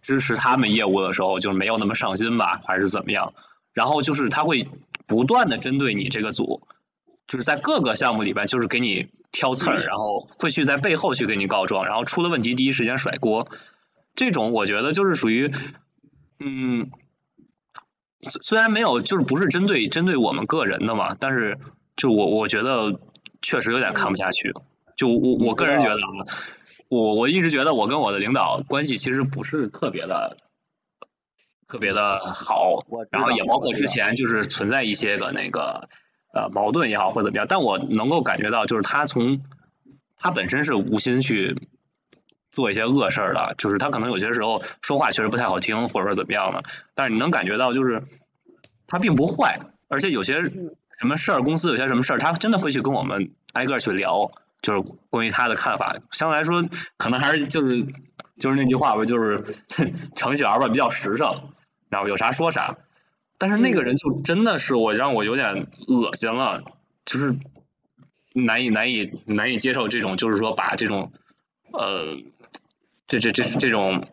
[0.03, 3.33] 支持他们业务的时候，就没有那么上心吧，还是怎么样？
[3.73, 4.69] 然后就是他会
[5.07, 6.69] 不断的针对你这个组，
[7.27, 13.49] 就是在各个项目里边，就是给你挑刺儿，然后会去在背后去给你告状，然后出了问题第一时间甩锅。
[14.15, 15.51] 这种我觉得就是属于，
[16.39, 16.91] 嗯，
[18.43, 21.59] 虽然没有，就是不是针对针对我们个人的嘛，但是
[21.97, 23.01] 就我我觉得
[23.41, 24.55] 确实有点看不下去。
[24.97, 26.27] 就我我个人觉得啊，
[26.89, 30.37] 我我一直觉得我跟我的领导关系其实不是特别的
[31.69, 35.89] 特别的好，然后也包括之前就是存在一些个那个
[36.33, 39.43] 呃矛盾也好或者怎么样，但我能够感觉到就是他从
[40.19, 41.57] 他本身是无心去
[42.51, 46.63] 做一些恶事儿的，就是他可能有些时候说话确实不太好听或者说怎么样的，
[46.95, 48.05] 但是你能感觉到就是
[48.87, 50.43] 他并不坏，而且有些
[50.99, 54.31] 什么事儿公司有些什么事儿，他真的会去跟我们挨个去聊。
[54.63, 56.63] 就是关于他的看法，相对来说，
[56.99, 57.87] 可能还是就是
[58.39, 59.43] 就是那句话吧，就是
[60.15, 61.55] 程序员吧，比较实诚，
[61.89, 62.77] 然后有啥说啥。
[63.41, 66.63] 但是那个人就真的是我让我有点恶心了，
[67.07, 67.35] 就是
[68.35, 71.11] 难以难以难以接受这种，就是说把这种
[71.73, 72.19] 呃
[73.09, 74.07] 这这这这种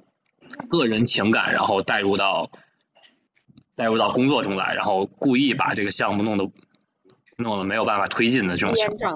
[0.70, 2.50] 个人情感，然后带入到
[3.76, 6.50] 带入到工作中来，然后故意把这个项目弄得
[7.36, 9.14] 弄得没有办法推进的这种情况。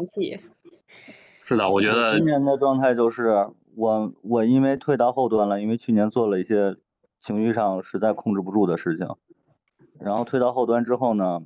[1.46, 3.48] 是的，我觉得今年的状态就是
[3.78, 6.76] 我我因为退到后端了，因为去年做了一些
[7.22, 9.08] 情绪上实在控制不住的事情，
[10.04, 11.42] 然后推到后端之后呢，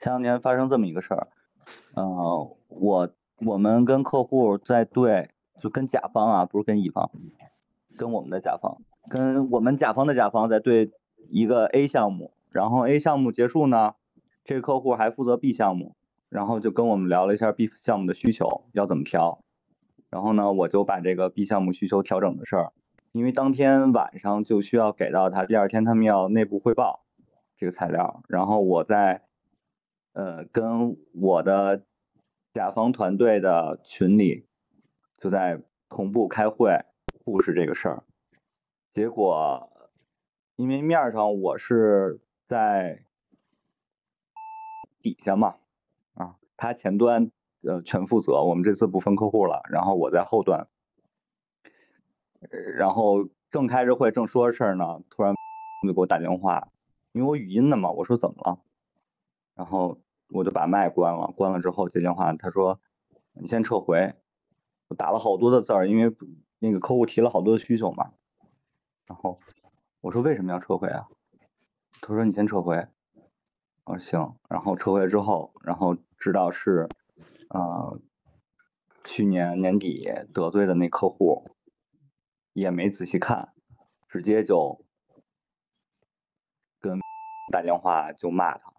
[0.00, 1.28] 前两天发生这么一个事儿，
[1.96, 3.10] 嗯，我
[3.44, 5.30] 我们跟客户在对，
[5.60, 7.10] 就跟甲方啊，不是跟乙方，
[7.96, 8.78] 跟我们的甲方，
[9.08, 10.90] 跟我们甲方的甲方在对
[11.28, 13.94] 一个 A 项目，然后 A 项目结束呢，
[14.44, 15.94] 这个客户还负责 B 项目。
[16.28, 19.38] 然后就跟我们聊了一下 B 项目的需求要怎么调，
[20.10, 22.72] 然后呢，我就把这个 B 项目需求调整的事儿，
[23.12, 27.04] 因为当天晚上就需要给到他，第二天他们要内部汇报
[27.56, 29.22] 这个材料，然后我在
[30.12, 31.84] 呃跟我的
[32.52, 34.46] 甲方团队的群里
[35.18, 36.84] 就在同步开会，
[37.24, 38.02] 布置这个事儿，
[38.92, 39.70] 结果
[40.56, 43.04] 因为面上我是在
[45.00, 45.56] 底下嘛。
[46.14, 47.30] 啊他前端
[47.62, 50.66] 呃全负责，我们这次不分客户了，然后我在后端，
[52.76, 55.34] 然后正开着会正说着事儿呢，突然
[55.86, 56.68] 就给我打电话，
[57.16, 58.60] 因为我语音的嘛，我说怎么了，
[59.54, 62.78] 然后我就把麦关了，关了之后接电话，他说
[63.32, 64.12] 你先撤回，
[64.88, 66.14] 我打了好多的字儿，因为
[66.58, 68.12] 那个客户提了好多的需求嘛，
[69.06, 69.40] 然后
[70.02, 71.08] 我说为什么要撤回啊？
[72.02, 72.86] 他说你先撤回。
[73.84, 76.86] 我说行，然后撤回之后，然后知道是，
[77.48, 77.98] 呃，
[79.04, 81.48] 去年年底得罪的那客户，
[82.52, 83.54] 也没仔细看，
[84.06, 84.84] 直接就
[87.50, 88.72] 打电话就骂他，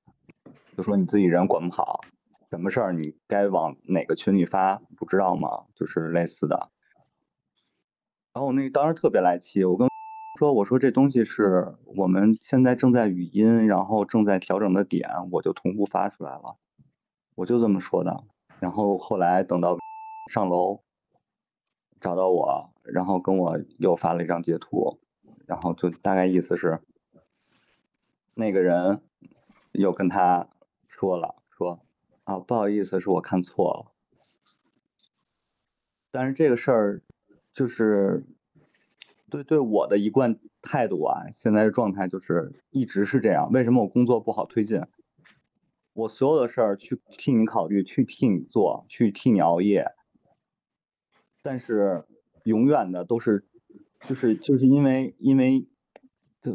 [0.76, 2.02] 就说你自己人管不好，
[2.50, 5.66] 什么事儿你该往哪个群里发不知道吗？
[5.76, 6.70] 就是类似的。
[8.34, 9.88] 然后我那当时特别来气，我跟。
[10.38, 16.58] 说我说这东西是我们现在正在语音，然后正在调整的点，我就同步发出来了，
[17.34, 18.24] 我就这么说的。
[18.60, 19.80] 然后后来等到
[20.32, 20.84] 上楼
[22.00, 25.00] 找到我，然后跟我又发了一张截图，
[25.48, 26.80] 然后就大概意思是
[28.38, 29.02] 那个人
[29.72, 30.48] 又跟他
[30.88, 31.86] 说了，说
[32.24, 33.92] 啊不好意思，是我看错了。
[36.12, 37.04] 但是这个事儿
[37.54, 38.26] 就是。
[39.30, 43.52] 对对，我的一贯态度啊，现在的状态就是一直是这样。
[43.52, 44.82] 为什么我工作不好推进？
[45.92, 49.92] 我所有的事儿去替你考虑，去替你做，去替你熬夜，
[51.44, 52.06] 但是
[52.46, 53.46] 永远的都是，
[54.00, 55.68] 就是就是因为因为，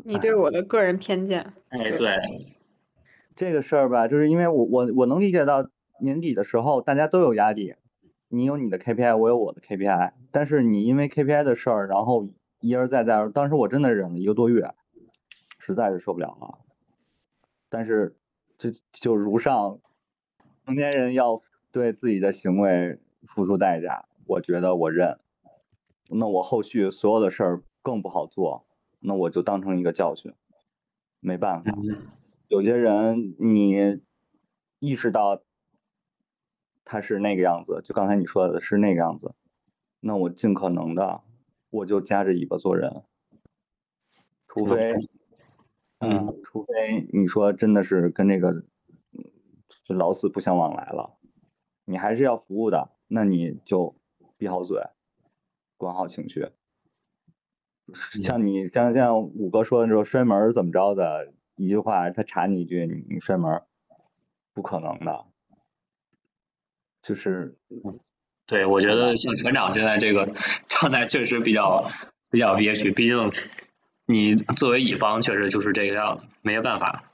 [0.04, 1.52] 你对我的个人偏见。
[1.68, 2.16] 哎，对，
[3.36, 5.68] 这个事儿吧，就是因为我我我能理解到
[6.00, 7.74] 年底的时候大家都有压力，
[8.28, 12.28] 你有你的 KPI，我有我的 KPI，但是你因为 KPI 的事儿，然后
[12.60, 14.72] 一而再再而，当时我真的忍了一个多月，
[15.58, 16.58] 实在是受不了了。
[17.68, 18.16] 但是
[18.58, 19.78] 就就如上，
[20.64, 25.18] 成年人要对自己的行为付出代价，我觉得我认。
[26.10, 28.66] 那我后续所有的事儿更不好做，
[29.02, 30.32] 那我就当成一个教训，
[31.20, 31.72] 没办法。
[32.48, 34.00] 有些人你
[34.78, 35.42] 意识到
[36.84, 39.34] 他是那个样子，就刚才你说的是那个样子，
[40.00, 41.22] 那我尽可能的
[41.70, 43.02] 我就夹着尾巴做人，
[44.46, 44.94] 除非，
[45.98, 48.64] 嗯，除非你说真的是跟那个
[49.88, 51.16] 老死不相往来了，
[51.84, 53.96] 你还是要服务的，那你就
[54.36, 54.82] 闭好嘴，
[55.76, 56.50] 管好情绪。
[58.22, 63.66] 像你像像五哥说的时候摔门儿怎么着的一句话，他查你一句，你你摔门儿，
[64.54, 65.24] 不可能的，
[67.02, 67.56] 就是
[68.46, 70.26] 对，我觉得像船长现在这个
[70.66, 71.90] 状态确实比较
[72.30, 73.30] 比较憋屈，毕竟
[74.06, 77.12] 你作为乙方确实就是这个样子，没有办法。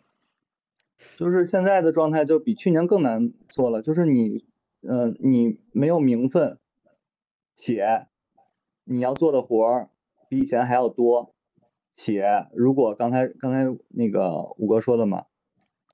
[1.17, 4.45] 就是现在的状态就比去年更难做了，就是你
[4.83, 6.59] 呃你没有名分，
[7.55, 8.07] 且
[8.85, 9.91] 你要做的活儿
[10.29, 11.35] 比以前还要多，
[11.97, 15.27] 且如果刚才刚才那个五哥说的嘛，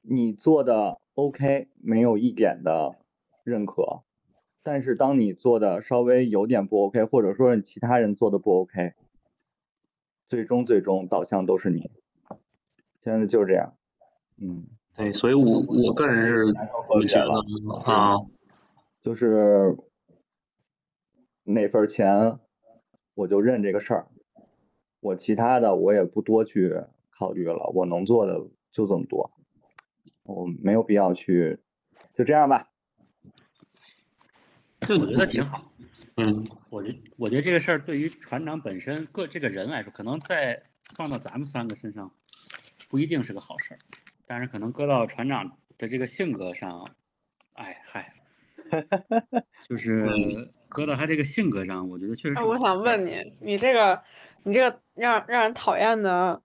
[0.02, 2.96] 你做的 OK 没有一点的
[3.44, 4.02] 认可，
[4.62, 8.94] 但是当你做的稍微有点不 OK，或者说是其他人做的不 OK，
[10.28, 11.90] 最终最终导向都是你，
[13.02, 13.76] 现在就是这样，
[14.38, 14.66] 嗯。
[14.96, 16.44] 对，所以我我个人是
[17.08, 17.32] 觉得
[17.90, 18.14] 啊，
[19.02, 19.76] 就是
[21.42, 22.38] 那份钱
[23.14, 24.06] 我就认这个事儿，
[25.04, 26.74] 我其他的我也不多去
[27.10, 28.40] 考虑了，我能做的
[28.72, 29.30] 就这么多，
[30.22, 31.58] 我没有必要去，
[32.14, 32.70] 就这样吧。
[34.80, 35.70] 这我觉得挺好。
[36.16, 40.62] 嗯，我觉我觉得这个事儿对于船长本身个这个人来说，可能在
[40.96, 42.10] 放到咱们三个身上
[42.88, 43.78] 不一定是个好事儿，
[44.26, 45.46] 但是可能搁到船长
[45.76, 46.88] 的这个性格上，
[47.52, 48.14] 哎嗨，
[49.68, 50.08] 就是
[50.66, 52.48] 搁到他这个性格上，我觉得确实是哎，个好事儿。
[52.48, 54.02] 我想问你，你这个
[54.46, 56.42] 你这个让让人讨厌的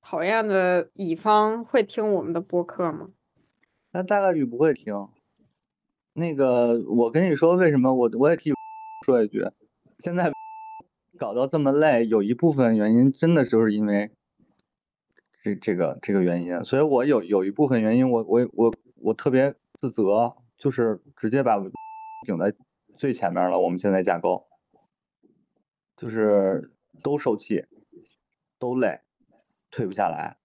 [0.00, 3.10] 讨厌的乙方会听我们的播客吗？
[3.92, 5.08] 那大概率不会听。
[6.14, 8.52] 那个，我跟你说，为什么我我也替
[9.04, 9.46] 说一句，
[9.98, 10.32] 现在
[11.18, 14.10] 搞到这么累，有一部分原因真的就是因为
[15.42, 21.58] 这这个这个原因，所以我有有一部分原因我，我我我特别自责，就是直接把
[22.24, 22.54] 顶在
[22.96, 23.58] 最前面了。
[23.60, 24.46] 我们现在架构
[25.96, 26.70] 就是
[27.02, 27.66] 都受气，
[28.58, 29.00] 都累，
[29.70, 30.36] 退不下来，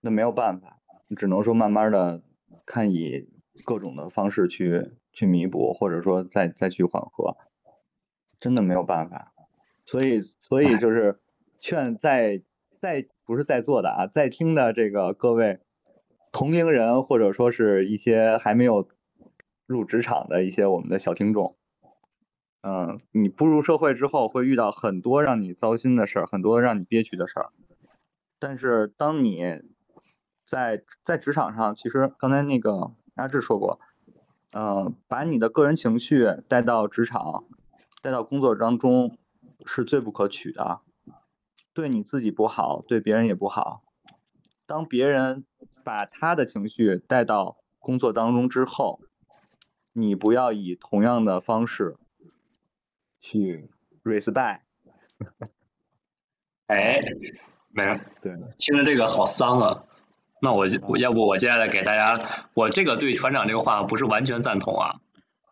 [0.00, 0.80] 那没有办法，
[1.16, 2.22] 只能说慢慢的
[2.64, 3.28] 看以
[3.64, 7.36] 各种的方式去去弥补，或者说再再去缓和，
[8.38, 9.32] 真的没有办法。
[9.86, 11.20] 所以所以就是
[11.58, 12.42] 劝在
[12.78, 15.60] 在不是在座的啊，在听的这个各位
[16.32, 18.88] 同龄人，或者说是一些还没有
[19.66, 21.56] 入职场的一些我们的小听众，
[22.62, 27.48] 嗯，你步入社会之后会遇到很多让你糟心的事儿，很多让你憋屈的事儿。
[28.38, 29.62] 但是当你
[30.46, 33.80] 在在职场上，其实刚才那个阿志说过，
[34.52, 37.44] 呃，把你的个人情绪带到职场，
[38.02, 39.16] 带到工作当中
[39.64, 40.80] 是最不可取的，
[41.72, 43.82] 对你自己不好，对别人也不好。
[44.66, 45.44] 当别人
[45.82, 49.00] 把他的情绪带到工作当中之后，
[49.92, 51.96] 你不要以同样的方式
[53.20, 53.68] 去
[54.04, 54.60] respect。
[56.66, 57.00] 哎，
[57.72, 59.84] 没有，对，听着这个好丧啊。
[60.42, 65.00] 那我就我要不我接下来给大家，我这个对船长这个话不是完全赞同啊，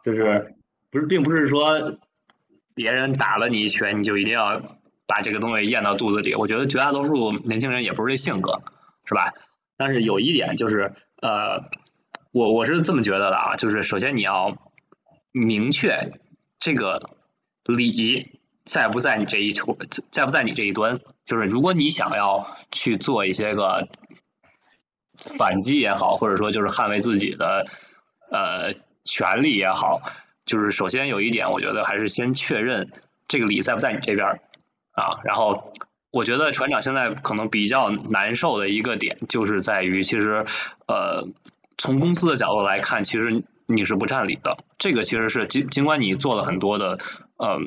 [0.03, 0.55] 就是
[0.91, 1.99] 不是并不是说
[2.75, 4.63] 别人打了你一拳你就一定要
[5.07, 6.35] 把这个东西咽到肚子里。
[6.35, 8.63] 我觉得绝大多数年轻人也不是这性格，
[9.05, 9.35] 是吧？
[9.77, 11.63] 但是有一点就是，呃，
[12.33, 14.57] 我我是这么觉得的啊，就是首先你要
[15.33, 16.13] 明确
[16.59, 17.11] 这个
[17.69, 19.79] 理在不在你这一处，
[20.11, 21.01] 在不在你这一端。
[21.25, 23.89] 就是如果你想要去做一些个
[25.37, 27.67] 反击也好，或者说就是捍卫自己的
[28.31, 28.73] 呃
[29.05, 30.01] 权利也好，
[30.47, 32.91] 就是首先有一点，我觉得还是先确认
[33.27, 34.41] 这个理在不在你这边
[34.93, 35.21] 啊。
[35.25, 35.75] 然后
[36.11, 40.47] 我觉得船长现在可能比较难受的一个点，就是在于其实
[40.87, 41.29] 呃
[41.77, 44.57] 从公司的角度来看，其实你是不占理的。
[44.79, 46.99] 这个其实是尽尽管你做了很多的
[47.37, 47.59] 呃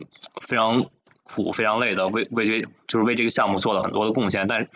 [0.42, 0.88] 非常
[1.24, 4.68] 苦、非常累的为为这就是为这个项目做了很多的贡献，但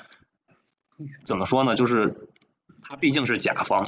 [1.26, 1.76] 怎么说呢？
[1.76, 2.16] 就是
[2.84, 3.84] 他毕竟是甲方，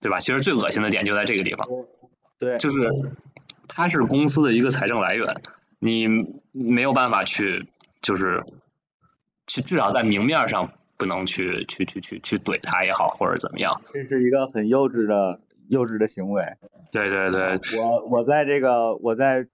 [0.00, 0.18] 对吧？
[0.18, 1.68] 其实最恶心的点就在这个地方，
[2.38, 2.90] 对，就是
[3.68, 5.40] 他是公司的一个财政来源，
[5.78, 6.08] 你
[6.50, 7.68] 没有办法去
[8.02, 8.44] 就是
[9.46, 13.80] 去至少在明面上不能去去去去去怼他也好，或者怎么样。
[13.94, 16.44] 这是一个很幼稚的幼稚的行为。
[16.90, 19.46] 对对对，我我在这个我在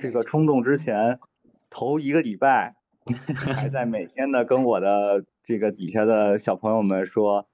[0.00, 1.18] 这个冲动之前
[1.70, 2.74] 头一个礼拜，
[3.34, 7.46] 还在每天的跟我的这个底下的小朋友们说，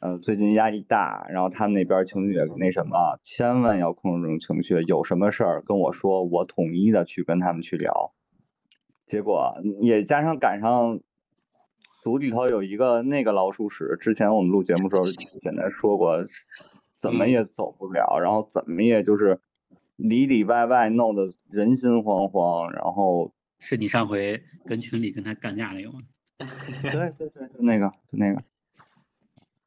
[0.00, 8.12] 嗯、最近压力大，然后他们那边情绪也那什么，千万要控制这种情绪，有什么事儿跟我说，我统一的去跟他们去聊。
[9.06, 11.00] 结果也加上赶上
[12.02, 15.02] 组里头有一个那个老鼠屎，之前我们录节目时候
[15.40, 16.18] 简单说过，
[16.98, 19.40] 怎么也走不了，然后怎么也就是
[19.96, 25.98] 里里外外弄得人心惶惶，然后是你上回跟群里跟他干架那个吗？
[26.82, 28.42] 对对对，就那个就那个，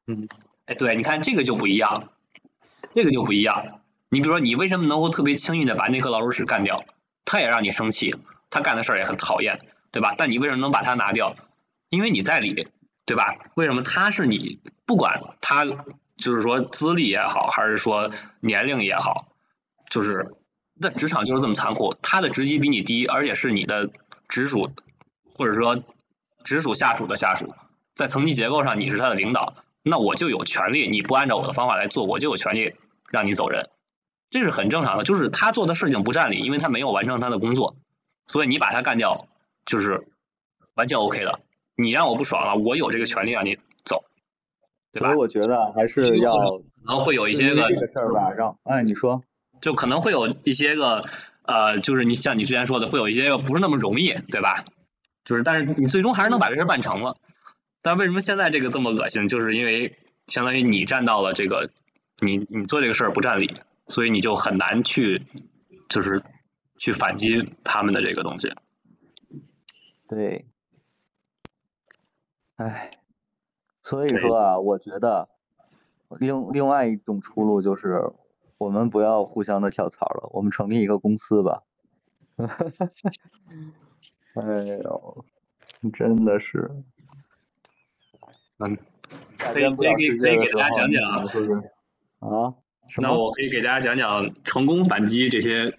[0.08, 0.28] 嗯
[0.66, 2.10] 哎，对，你看这个就不一样，
[2.94, 3.82] 这个就不一样。
[4.10, 6.84] 你比如说，你为什么能够特别轻易的把那颗老鼠屎干掉？
[7.26, 8.16] 他也让你生气，
[8.50, 9.60] 他干的事儿也很讨厌，
[9.92, 10.16] 对吧？
[10.18, 11.36] 但你为什么能把它拿掉？
[11.90, 12.68] 因为你在理，
[13.06, 13.38] 对吧？
[13.56, 14.60] 为什么他是你？
[14.86, 15.66] 不管他
[16.18, 19.28] 就是说资历也好，还是说年龄也好，
[19.90, 20.36] 就是
[20.74, 23.90] 那职场就是这么残酷，他的职级比你低，而且是你的
[24.28, 24.72] 直属
[25.36, 25.84] 或者说
[26.44, 27.54] 直属下属的下属，
[27.96, 32.76] 在层级结构上你是他的领导，那我就有权利，你不按照我的方法来做，我就有权利
[33.10, 33.70] 让你走人，
[34.30, 35.04] 这是很正常的。
[35.04, 37.76] 就是他做的事情不占理，因为他没有完成他的工作，
[38.28, 39.28] 所以你把他干掉
[39.66, 40.08] 就是
[40.76, 41.42] 完全 OK 的。
[41.76, 43.58] 你让我不爽了，我有这个权利让你，
[44.92, 45.18] 对吧所以？
[45.18, 49.24] 我觉得还是要可能会有一些个这个事儿吧，让哎你说，
[49.62, 51.06] 就可能会有一些个
[51.44, 54.66] 呃，就是你像你之前说的，会有一些个不是那么容易，对吧？
[55.24, 57.18] 就是但是你最终还是能把这事儿办成了。
[57.84, 59.28] 但为什么现在这个这么恶心？
[59.28, 61.70] 就是因为相当于你站到了这个，
[62.20, 65.24] 你你做这个事儿不占理，所以你就很难去
[65.90, 66.24] 就是
[66.78, 68.54] 去反击他们的这个东西。
[70.08, 70.46] 对，
[72.58, 72.92] 哎，
[73.92, 75.28] 所以说啊，我觉得
[76.18, 78.02] 另另外一种出路就是
[78.58, 81.62] 我们不要互相的跳槽了，我们成立一个公司吧。
[84.36, 84.44] 哎
[84.82, 85.26] 呦，
[85.92, 86.72] 真的是，
[88.60, 88.78] 嗯，
[89.38, 91.54] 可以可以可以给大家讲讲们是不是？
[92.20, 92.56] 啊？
[93.00, 93.12] 那？
[93.14, 95.78] 我可以给大家讲讲成功反击这些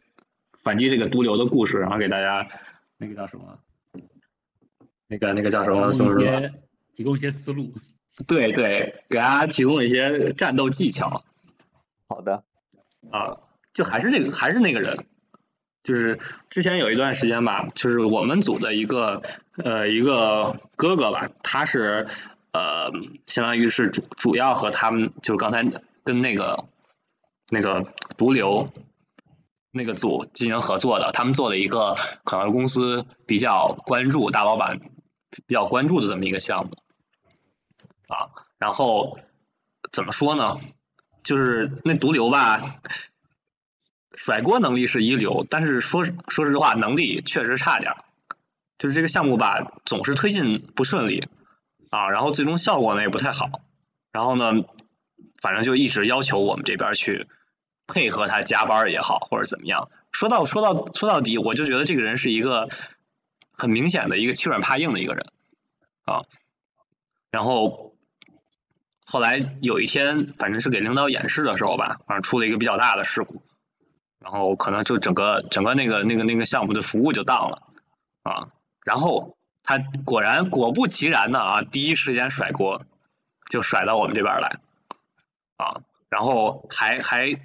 [0.62, 2.46] 反击这个毒瘤的故事，然后给大家
[2.98, 3.58] 那个叫什么？
[5.06, 5.90] 那个那个叫什么？
[5.92, 6.52] 提就是说供一些
[6.92, 7.72] 提供一些思路。
[8.26, 11.24] 对对，给大家提供一些战斗技巧。
[12.08, 12.44] 好的，
[13.10, 13.38] 啊，
[13.72, 15.06] 就还是这个还是那个人，
[15.82, 16.18] 就是
[16.50, 19.22] 之前有一段时间吧，就是我们组的一个
[19.56, 22.06] 呃一个哥哥吧，他是
[22.52, 22.90] 呃
[23.26, 25.64] 相当于是主主要和他们就是刚才
[26.04, 26.66] 跟那个
[27.50, 28.68] 那个毒瘤
[29.72, 34.80] 那个组进行合作的，他们做了一个可能公司比较关注大老板
[35.46, 36.72] 比较关注的这么一个项目
[38.08, 39.18] 啊，然后
[39.90, 40.60] 怎么说呢？
[41.22, 42.80] 就是那毒瘤吧，
[44.14, 47.94] 甩锅能力是一流，但是说说实话，能力确实差点。
[48.78, 51.28] 就是这个项目吧，总是推进不顺利
[51.90, 53.60] 啊，然后最终效果呢也不太好。
[54.10, 54.52] 然后呢，
[55.40, 57.28] 反正就一直要求我们这边去
[57.86, 59.88] 配合他加班也好，或者怎么样。
[60.10, 62.68] 说到说到说到底，我就觉得这个人是一个
[63.52, 65.32] 很明显的一个欺软怕硬的一个人
[66.04, 66.22] 啊。
[67.30, 67.91] 然后
[69.12, 73.42] 后来有一天，反正是给领导演示的时候吧，反正出了一个比较大的事故，
[74.18, 77.62] 然后可能就整个整个那个那个那个项目的服务就当了
[78.22, 78.48] 啊。
[78.86, 82.86] 然后他果然果不其然的啊，第一时间甩锅，
[83.50, 84.60] 就甩到我们这边来
[85.58, 87.38] 啊，然后还还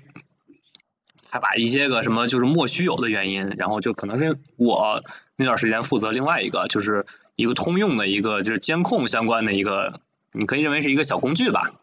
[1.30, 5.03] 还把一些个什么就是莫须有的原因，然后就可能是我
[5.36, 7.05] 那段时间负责另外一个就是
[7.36, 9.99] 一个通用的一个就是监控相关的一个，
[10.38, 11.74] 你可以认为是一个小工具吧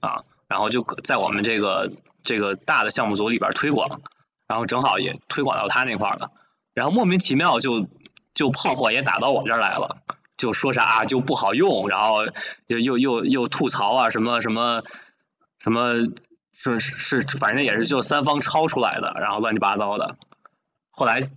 [0.00, 4.00] 啊，然后就在我们这个这个大的项目组里边推广，
[4.48, 6.30] 然后正好也推广到他那块儿了，
[6.74, 7.86] 然后莫名其妙就
[8.34, 9.98] 就炮火也打到我这儿来了。
[10.38, 12.24] 就说啥、啊、就不好用，然后
[12.66, 14.82] 又又又又吐槽啊什么什么
[15.60, 16.00] 什么
[16.50, 20.16] 是是反正也是就三方抄出来的，然后乱七八糟的。
[20.90, 21.30] 后来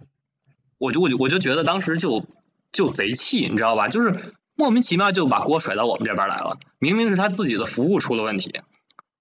[0.79, 2.25] 我就我就我就觉得当时就
[2.71, 3.89] 就贼气，你知道吧？
[3.89, 8.61] 就是莫名其妙就把锅甩到我们这边来了，明明是他自己的服务出了问题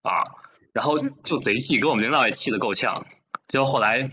[0.03, 0.32] 啊，
[0.72, 3.05] 然后就贼气，给我们领导也气得够呛。
[3.49, 4.12] 结果后来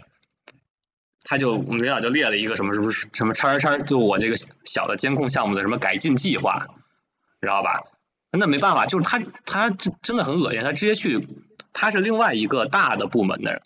[1.23, 6.67] 他就我们领导就列了一个什么什么什么叉叉叉，就我这个小的监控项目的什么改进计划，
[7.39, 7.83] 知道吧？
[8.31, 11.27] 那没办法，就是他他真真的很恶心，他直接去，
[11.73, 13.61] 他是另外一个大的部门的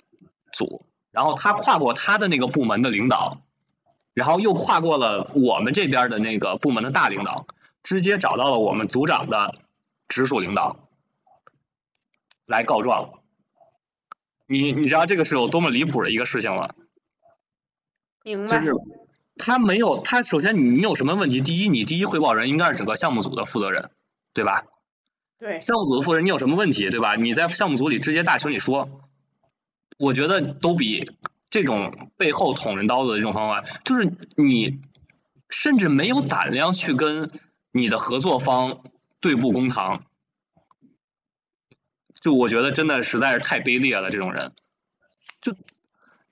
[0.51, 3.44] 组，然后他跨过他的那个部门的领导，
[4.15, 7.45] 然后又跨过了我们这边的那个部门的大领导，
[7.83, 9.59] 直接找到了我们组长的
[10.07, 10.89] 直属领导
[12.47, 13.19] 来告状。
[14.47, 16.69] 你你知道这个是有多么离谱的一个事情吗？
[18.23, 18.59] 明白。
[18.59, 18.73] 就是
[19.37, 21.41] 他没有，他首先你有什么问题？
[21.41, 23.91] 第一，你第一汇报人应该是整个项目组的负责人，
[24.33, 24.63] 对吧？
[25.37, 27.15] 对，项目组的负责人，你有什么问题，对吧？
[27.15, 29.01] 你在项目组里直接大群里说，
[29.97, 31.11] 我觉得都比
[31.49, 34.81] 这种背后捅人刀子的这种方法，就是你
[35.49, 37.31] 甚至没有胆量去跟
[37.71, 38.83] 你的合作方
[39.19, 40.03] 对簿公堂，
[42.21, 44.53] 就我觉得真的实在是太卑劣了，这种人，
[45.41, 45.53] 就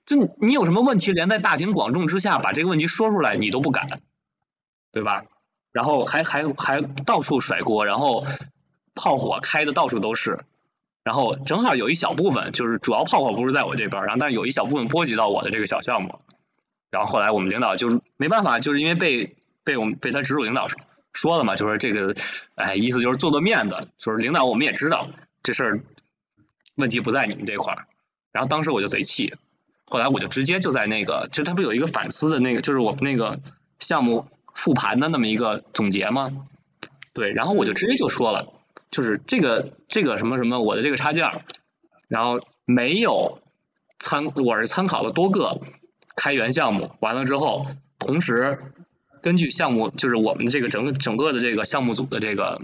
[0.04, 3.86] 就你有什么问题，连在大庭广众之下把这个问题说出来，你都不敢，
[4.92, 5.24] 对吧？
[5.72, 8.24] 然后还还还到处甩锅，然后
[8.94, 10.44] 炮火开的到处都是，
[11.04, 16.18] 然后正好有一小部分就是主要泡泡不是在我这边儿，然后但是有一小部分波及到我的这个小项目，
[16.90, 20.80] 然后后来我们领导就是没办法，就是因为被被我们被他直属领导说
[21.12, 22.14] 说了嘛，就说这个，
[22.54, 25.10] 哎，意思就是做做面子，就是领导我们也知道
[25.42, 25.80] 这事儿
[26.74, 27.86] 问题不在你们这块儿，
[28.32, 29.34] 然后当时我就贼气，
[29.84, 33.40] 后来我就直接就在那个，就他不有一个反思的那个，就是我们那个
[33.78, 36.30] 项目复盘的那么一个总结吗？
[37.12, 38.53] 对，然后我就直接就说了，
[38.94, 41.44] 就是这个这个什么什么我的这个插件，
[42.06, 43.40] 然后没有
[43.98, 45.60] 参，我是参考了多个
[46.14, 47.66] 开源项目，完了之后，
[47.98, 48.72] 同时
[49.20, 52.62] 根据项目就是我们这个整个整个的这个项目组的这个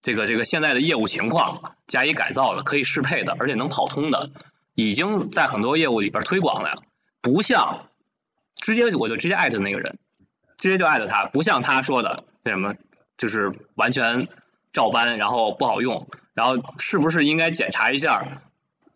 [0.00, 4.30] 这个这个现在的业务情况加以改造的，可以适配的，而且能跑通的，
[4.76, 6.84] 已经在很多业务里边推广了，
[7.20, 7.88] 不像
[8.54, 9.98] 直接我就直接艾特那个人，
[10.56, 12.76] 直接就艾特他，不像他说的那什么，
[13.16, 14.28] 就是完全
[14.78, 18.42] 照搬，然后不好用，然后是不是应该检查一下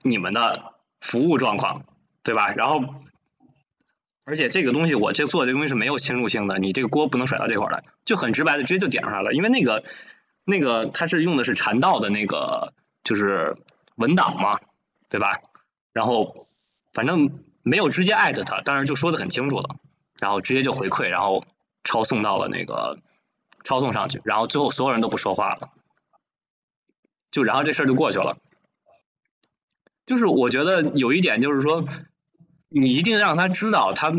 [0.03, 1.83] 你们的服务状况，
[2.23, 2.55] 对吧？
[2.55, 2.85] 然后，
[4.25, 9.83] 而且这个东西我这做的这东西是没有侵入性的，你这个锅不能甩到这块儿来，就很直白的直接就点上来了，因为那个
[10.45, 13.57] 那个它是用的是禅道的那个就是
[13.97, 14.61] 文档嘛，
[15.09, 15.41] 对吧？
[15.93, 16.47] 然后
[16.93, 19.75] 反正没有直接艾特他，但是就说的很清楚了，
[20.21, 21.45] 然后直接就回馈，然后
[21.83, 23.01] 抄送到了那个
[23.65, 25.71] 抄送上去，然后最后所有人都不说话了，
[27.31, 28.39] 就然后这事儿就过去了。
[30.07, 31.85] 就是我觉得有一点就是说，
[32.69, 34.13] 你一定让他知道他。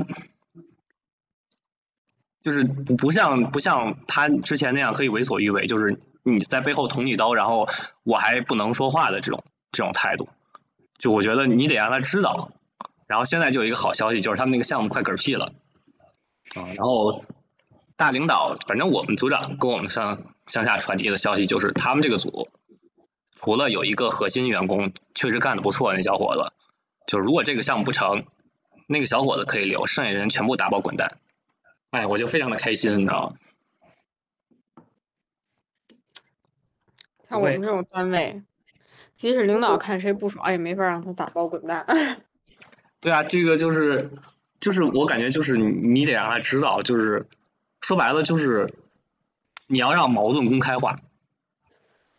[2.42, 7.70] 就是不不像不像他之前那样可以为所欲为，就是你在背后捅你刀，然后
[8.04, 10.28] 我还不能说话的这种这种态度。
[10.98, 12.52] 就我觉得你得让他知道。
[13.08, 15.54] 然后现在就有一个好消息，就是他们那个项目快嗝屁了
[16.56, 16.68] 啊。
[16.76, 17.24] 然后
[17.96, 22.50] 大领导，反正我们组长跟我们上向下传递的消息就是，他们这个组
[23.36, 26.54] 除了有一个核心员工确实干的不错，那小伙子，
[27.06, 28.26] 就如果这个项目不成，
[28.88, 31.20] 那个小伙子可以留，剩下人全部打包滚蛋。
[31.92, 33.36] 哎，我就非常的开心，你知道吗？
[37.30, 38.44] 像我们这种单位，
[39.16, 41.86] 即使领导看谁不爽，也没法让他打包滚蛋。
[43.00, 44.12] 对啊，这个就是
[44.60, 47.28] 就是我感觉就是你你得让他知道，就是
[47.84, 48.74] 说白了就是
[49.68, 51.02] 你要让矛盾公开化，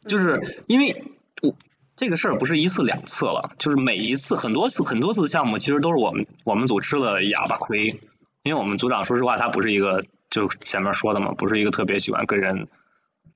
[0.06, 1.04] 就是因为
[1.42, 1.56] 我
[1.96, 7.98] 这个事儿不是一次两次了，就是每一次很多次很多次的项目，其实都是我们我们组吃了哑巴亏。
[8.42, 12.68] 因为我们组长说实话，他不是一个就前面说的嘛，不是一个特别喜欢跟人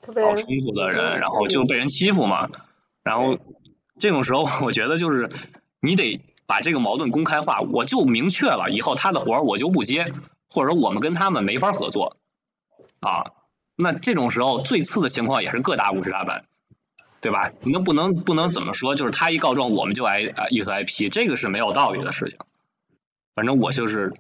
[0.03, 2.51] 搞冲突的人，然后就被人欺负嘛。
[3.03, 3.39] 然后
[3.99, 5.31] 这种时候，我觉得就是
[5.81, 10.13] 你得把这个矛盾公开化，我就明确了以后他的活儿我就不接，
[10.51, 12.18] 或者说我们跟他们没法合作
[13.01, 13.33] 啊。
[13.77, 16.45] 那这种时候最次的情况也是各打五十大板，
[17.21, 17.53] 对吧？
[17.61, 22.39] 你都不能不能怎么说，就是他一告状我们就挨啊一头挨批，这个是没有道理的事情。
[23.35, 24.13] 反正我就是。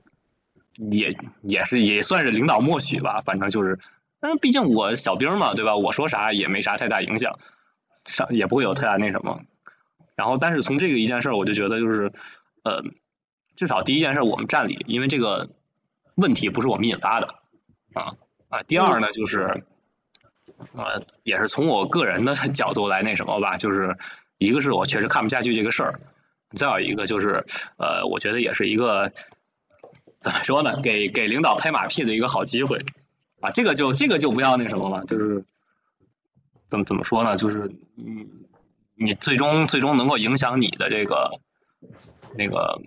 [0.92, 1.10] 也
[1.42, 3.80] 也是也算是领导默许吧，反正就是，
[4.20, 5.74] 嗯，毕竟我小兵嘛，对吧？
[5.74, 7.40] 我说啥也没啥太大影响，
[8.04, 9.40] 上也不会有太大那什么。
[10.14, 12.12] 然后，但是从这个一件事，我就觉得就是，
[12.62, 12.84] 呃，
[13.56, 15.50] 至少第一件事我们占理，因为这个
[16.14, 17.34] 问题不是我们引发的，
[17.94, 18.14] 啊
[18.48, 18.62] 啊。
[18.62, 19.64] 第二呢，就是，
[20.74, 23.96] 呃，也是从我个人的角度来那什么吧，就是
[24.38, 26.00] 一个是我确实看不下去这个事儿，
[26.52, 27.44] 再有一个就是，
[27.76, 29.12] 呃，我觉得也是一个。
[30.20, 30.80] 怎么说呢？
[30.82, 32.84] 给给领导拍马屁的一个好机会
[33.40, 33.50] 啊！
[33.52, 35.44] 这个就这个就不要那什么了，就是
[36.68, 37.36] 怎么怎么说呢？
[37.36, 38.26] 就是你
[38.96, 41.38] 你最终最终能够影响你的这个
[42.36, 42.82] 那个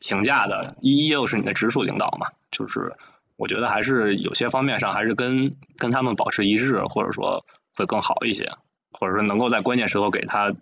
[0.00, 2.28] 评价的，一又是你的直属领导嘛。
[2.50, 2.94] 就是
[3.36, 8.52] 我觉得还是有些方面上还是跟跟他们保持一致，或者说会更好一些，
[8.92, 10.54] 或者说能够在关键时候给他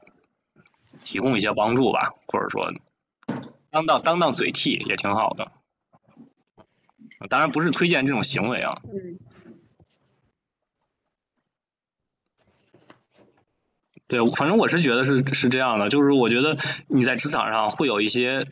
[1.04, 2.72] 提供一些帮助吧，或者说
[3.70, 5.52] 当当当当嘴替也挺好的。
[7.28, 8.80] 当然不是推荐这种行为啊。
[8.84, 9.18] 嗯，
[14.08, 16.58] 对，反正我是觉得是是这样的，就是我觉得
[16.88, 18.46] 你在职场上会有一些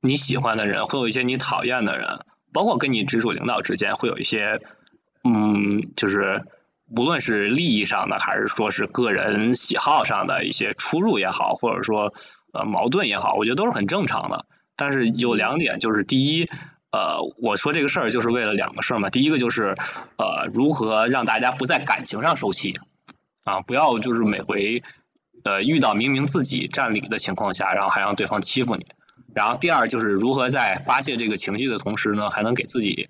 [0.00, 2.20] 你喜欢的人，会有一些你讨厌的人，
[2.54, 4.62] 包括跟你直属领导之间会有一些，
[5.24, 6.44] 嗯，就是
[6.88, 12.14] 无论是利益上的，还是说是个人喜好上的一些出入也好，或者说
[12.52, 14.46] 呃矛盾也好，我觉得都是很正常的。
[14.76, 16.48] 但是有两点，就是第一，
[16.90, 19.76] 呃，我说这个事儿就是为了两个事儿嘛，第一个就是
[20.16, 22.78] 呃如何让大家不在感情上受气。
[23.44, 24.82] 啊，不要就是每回
[25.44, 28.86] 呃遇到明明自己占理的情况下，然后还让对方欺负你。
[29.34, 33.08] 然后第二就是如何在发泄这个情绪的同时呢，还能给自己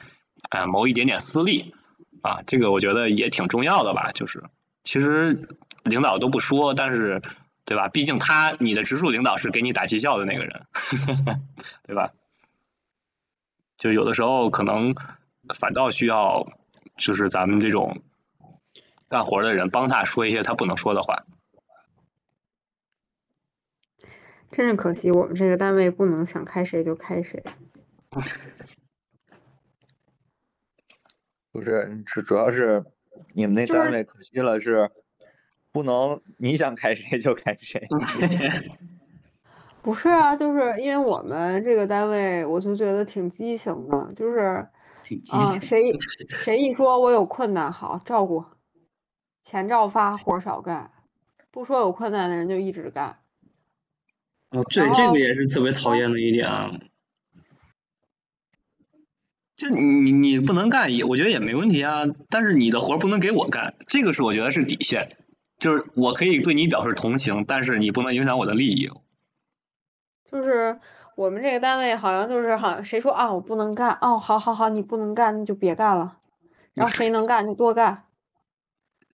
[0.50, 1.74] 呃谋一点点私利
[2.22, 4.10] 啊，这个我觉得也挺重要的吧。
[4.12, 4.44] 就是
[4.82, 5.42] 其实
[5.82, 7.22] 领导都不说，但是
[7.64, 7.88] 对吧？
[7.88, 10.66] 毕竟他你的直属领导是给你打绩效的那个人，
[11.86, 12.10] 对吧？
[13.76, 14.94] 就有的时候可能
[15.54, 16.46] 反倒需要
[16.96, 18.02] 就是咱们这种。
[19.06, 21.24] 干活的人帮他说一些他不能说的话，
[24.56, 27.42] 真是可惜，我们这个单位不能想开谁就开谁。
[31.50, 32.84] 不是，主主要是
[33.34, 34.88] 你们那单位可惜了，是
[35.72, 37.84] 不能你想开谁就开谁。
[39.82, 44.38] 不是啊，就是因为我们这个单位，我就觉得挺畸形的，就是
[45.32, 45.98] 啊，谁
[46.28, 48.44] 谁一说我有困难，好照顾，
[49.42, 50.92] 钱照发，活儿少干，
[51.50, 53.18] 不说有困难的人就一直干。
[54.54, 56.70] 哦，对，这个也是特别讨厌的一点啊。
[59.56, 62.02] 就你你你不能干也，我觉得也没问题啊。
[62.28, 65.08] 但是你的活儿不能给我干，这个是我觉得是底线。
[65.58, 68.90] 就是我可以对你表示同情，但是你不能影响我的利益。
[70.24, 70.78] 就是
[71.16, 76.18] 我们这个单位好像就是好像谁说啊我不能干，哦，好好好，你不能干那就别干了，
[76.74, 78.04] 然后谁能干就多干，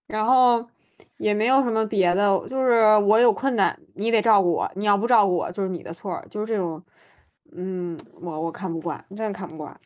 [0.07, 0.70] 然后
[1.17, 6.83] 也没有什么别的，就是我有困难你得照顾我，你要不照顾我就是你的错儿，就是这种，
[7.53, 9.81] 嗯，我我看不惯，真的看不惯。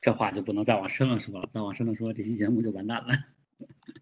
[0.00, 3.08] 这话就不能再往深了说了，再往深了说，这期节目就完蛋了。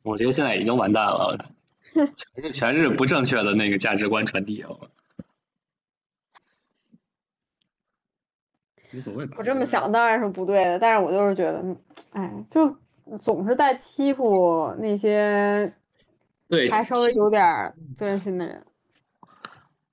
[0.03, 1.53] 我觉得现在已经完蛋了，
[1.83, 4.71] 全是全是不正确的那个价值观传递啊。
[8.95, 9.37] 无所谓吧。
[9.39, 11.77] 我这么想当然是不对的，但是我就是觉得，嗯
[12.13, 12.75] 哎，就
[13.19, 15.73] 总是在欺负那些
[16.49, 18.67] 对，还稍微有点儿责任心的人。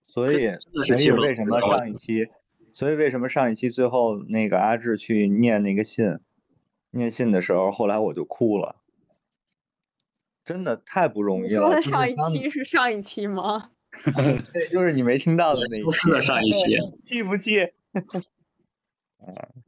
[0.08, 0.50] 所以，
[0.84, 2.28] 所以为什么上一期，
[2.74, 6.20] 所以为什么上一期最后那个阿志去念那个信，
[6.92, 8.78] 念信的时候，后来我就哭了，
[10.46, 11.68] 真的太不容易了。
[11.68, 13.72] 说的上一期是上一期吗？
[14.54, 17.60] 对，就是你没听到的那一消失的上一期，气不气？
[17.94, 19.36] 嗯，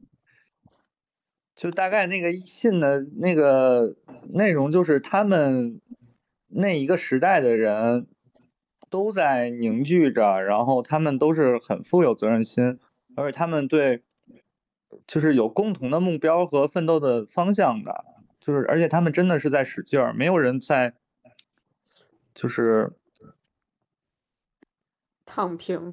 [1.58, 3.96] 就大概那个信的那个
[4.32, 5.80] 内容，就是他们
[6.46, 8.06] 那一个时代的人
[8.88, 12.78] 都在凝聚着，然后他们都是很富有责任心，
[13.16, 14.04] 而且他们对
[15.08, 18.04] 就是有共同的目标和奋斗的方向的，
[18.38, 20.94] 就是而且他们真的是在使劲儿，没有人在
[22.36, 22.92] 就是
[25.26, 25.92] 躺平。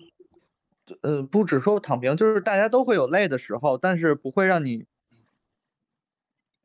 [1.01, 4.85] 呃，不只说躺平，就是大家都会有累的时候，但是不会让你，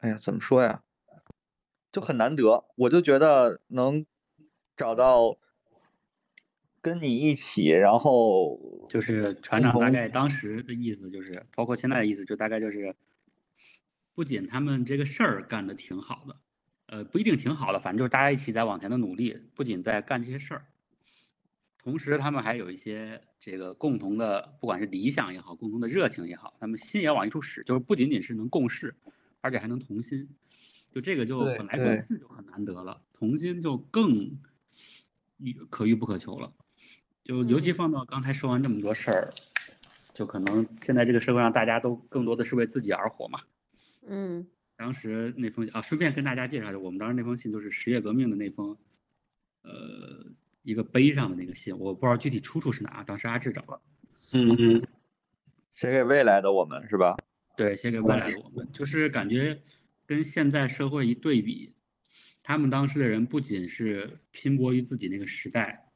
[0.00, 0.82] 哎呀，怎么说呀，
[1.92, 2.64] 就很难得。
[2.76, 4.06] 我就觉得能
[4.76, 5.36] 找到
[6.80, 12.96] 跟你一起，然后就是船长大概当时的意思就是，包括现在的意思，就大概就是，
[14.14, 16.36] 不仅他们这个事儿干的挺好的，
[16.86, 20.64] 呃，不一定挺好的，反正就是大家一起在往前的努力，不仅在干这些事儿，
[21.76, 28.94] 同时他们还有一些这个共同的，不管是理想也好，共同的热情也好，他们心也往一处使，就是不仅仅是能共事，
[29.40, 30.28] 而且还能同心，
[30.92, 34.38] 就这个就本来对共事就很难得了，同心就更
[35.38, 36.52] 遇可遇不可求了。
[37.24, 39.30] 就尤其嗯放到刚才说完这么多事儿，
[40.12, 43.40] 就可能现在这个社会上大家都更多的是为自己而活嘛。
[44.08, 48.74] 嗯当时那封啊，顺便跟大家介绍一下，我们当时那封信就是十月革命的那封，
[49.62, 50.24] 呃，
[50.62, 53.80] 一个碑上的那个信，我不知道具体出处是哪，当时阿志找了，
[54.32, 54.86] 嗯嗯，
[55.70, 57.14] 写给未来的我们是吧？
[57.60, 59.54] 对，写给未来的我们，就是感觉
[60.06, 61.74] 跟现在社会一对比，
[62.42, 65.92] 他们当时的人不仅是拼搏于自己那个时代，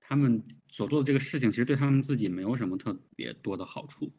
[0.00, 4.10] 他们所做的这个事情，其实对他们自己没有什么特别多的好处，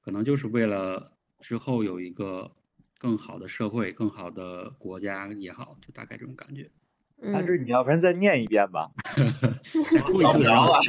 [0.00, 2.50] 可能就是为了之后有一个
[2.98, 6.68] 更好的社会、更好的国家也好，就大概这种感觉。
[7.20, 8.90] 嗯，阿志，你要不然再念一遍吧？
[10.20, 10.80] 找不着了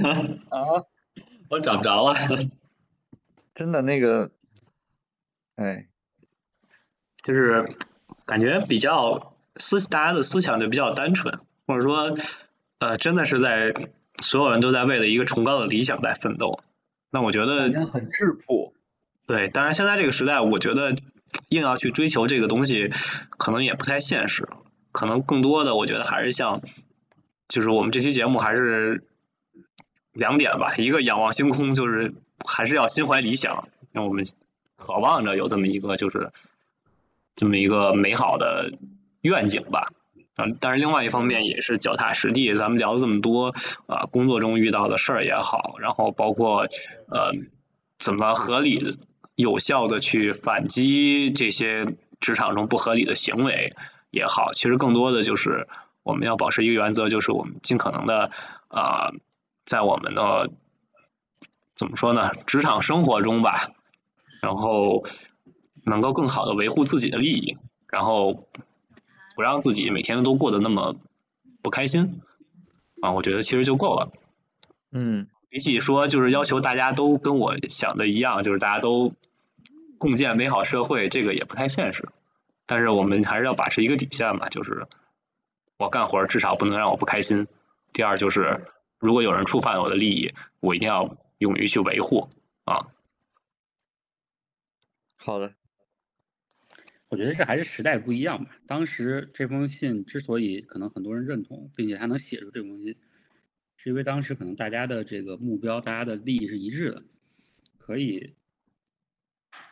[0.00, 0.16] 啊！
[0.48, 0.82] 啊，
[1.50, 2.14] 我找不着了。
[3.54, 4.32] 真的那个，
[5.56, 5.86] 哎，
[7.22, 7.76] 就是
[8.26, 12.16] 感觉比较思大家的思想就比较单纯，或者说
[12.78, 13.72] 呃真的是在
[14.20, 16.62] 所有人都在为了一个崇高的理想在奋斗。
[17.10, 18.74] 那我觉好得像很质朴。
[19.26, 20.96] 对，当然现在这个时代，我觉得
[21.48, 22.90] 硬要去追求这个东西，
[23.30, 24.48] 可能也不太现实。
[24.90, 26.58] 可能更多的，我觉得还是像，
[27.48, 29.04] 就是我们这期节目还是
[30.12, 32.14] 两点吧，一个仰望星空，就是
[32.46, 34.24] 还是要心怀理想，让我们
[34.76, 36.30] 渴望着有这么一个就是
[37.36, 38.72] 这么一个美好的
[39.20, 39.92] 愿景吧。
[40.36, 42.54] 嗯，但是另外一方面也是脚踏实地。
[42.54, 43.54] 咱们聊了这么多
[43.86, 46.66] 啊、工作中遇到的事儿也好，然后包括
[47.08, 47.30] 呃
[47.98, 48.98] 怎么合理
[49.36, 53.74] 有效的去反击这些职场中不合理的行为
[54.10, 55.68] 也好，其实更多的就是
[56.02, 58.32] 我们要保持一个原则，就是我们尽可能的
[58.66, 59.12] 啊、
[59.64, 60.50] 在我们的
[61.74, 63.72] 怎么说呢，职场生活中吧，
[64.40, 65.04] 然后
[65.84, 67.58] 能够更好的维护自己的利益，
[67.88, 68.46] 然后
[69.34, 70.96] 不让自己每天都过得那么
[71.62, 72.20] 不开心
[73.02, 74.12] 啊，我觉得其实就够了。
[74.92, 79.12] 嗯，比起说就是要求大家都跟我想的一样，就是大家都
[79.98, 82.08] 共建美好社会，这个也不太现实。
[82.66, 84.86] 但是我们还是要把持一个底线嘛，就是
[85.76, 87.48] 我干活至少不能让我不开心。
[87.92, 88.64] 第二就是，
[88.98, 92.28] 如果有人触犯了我的利益，我一定要勇于去维护
[92.64, 92.92] 啊。
[95.16, 95.54] 好的，
[97.08, 98.58] 我觉得这还是时代不一样吧。
[98.66, 102.94] 当时这封信之所以可能很多人认同，并且他能写出这封信，
[103.76, 107.02] 是因为当时可能大家的这个目标、大家的利益是一致的，
[107.78, 108.34] 可以，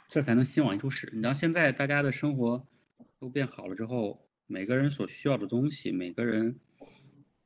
[0.09, 1.07] 这才能心往一处使。
[1.13, 2.67] 你知道现在大家的生活
[3.19, 6.59] 都变好了之后，每个人所需要的东西，每个人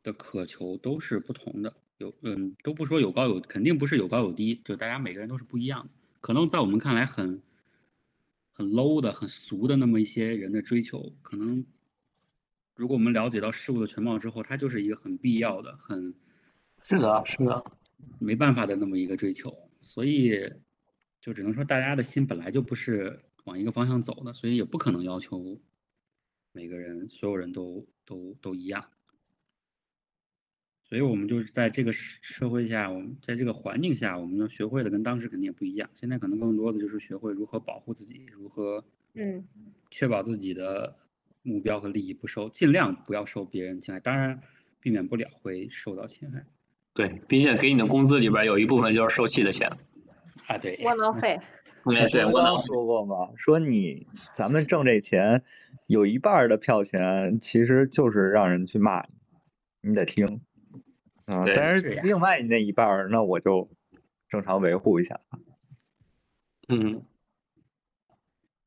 [0.03, 1.75] 的渴求都是不同的。
[1.99, 5.91] 有嗯，都不说有高有，肯定不是有高有低，就大家每个人都是不一样的。
[6.21, 7.41] 可能在我们看来很
[8.53, 11.65] 很 low 的、很俗的那么一些人的追求，可能
[12.75, 16.15] 如果我们了解到事物的全貌之后，它就是一个很必要的、很
[16.83, 17.65] 是的，是的，
[18.19, 19.51] 没办法的那么一个追求。
[19.81, 20.39] 所以
[21.21, 25.59] 就只能说大家的心本来就不是往一个方向走的，所以也不可能要求
[26.53, 28.85] 每个人、所有人都都都一样。
[30.89, 35.91] 所以我们就是在这个社社会下，我们在这个环境下，我们要学会的跟当时肯定也不一样。
[35.95, 38.85] 现在可能更多的就是学会如何保护自己，如何
[39.15, 39.45] 嗯
[39.91, 40.97] 确保自己的
[41.43, 43.99] 目标和利益不受，尽量不要受别人侵害。
[44.01, 44.41] 当然，
[44.81, 46.45] 避免不了会受到侵害
[46.95, 49.69] 对，毕竟给你的工资里边有一部分就是受气的钱。
[50.47, 50.57] 啊。
[50.59, 51.39] 对， 窝囊废。
[51.85, 55.43] 哎，对，我我能说过嘛，说你咱们挣这钱，
[55.87, 60.41] 有一半儿的票钱其实就是让人去骂你，你得听
[61.27, 61.43] 啊。
[61.55, 63.71] 但是另外那一半儿，那我就
[64.29, 65.21] 正常维护一下。
[66.69, 67.05] 嗯，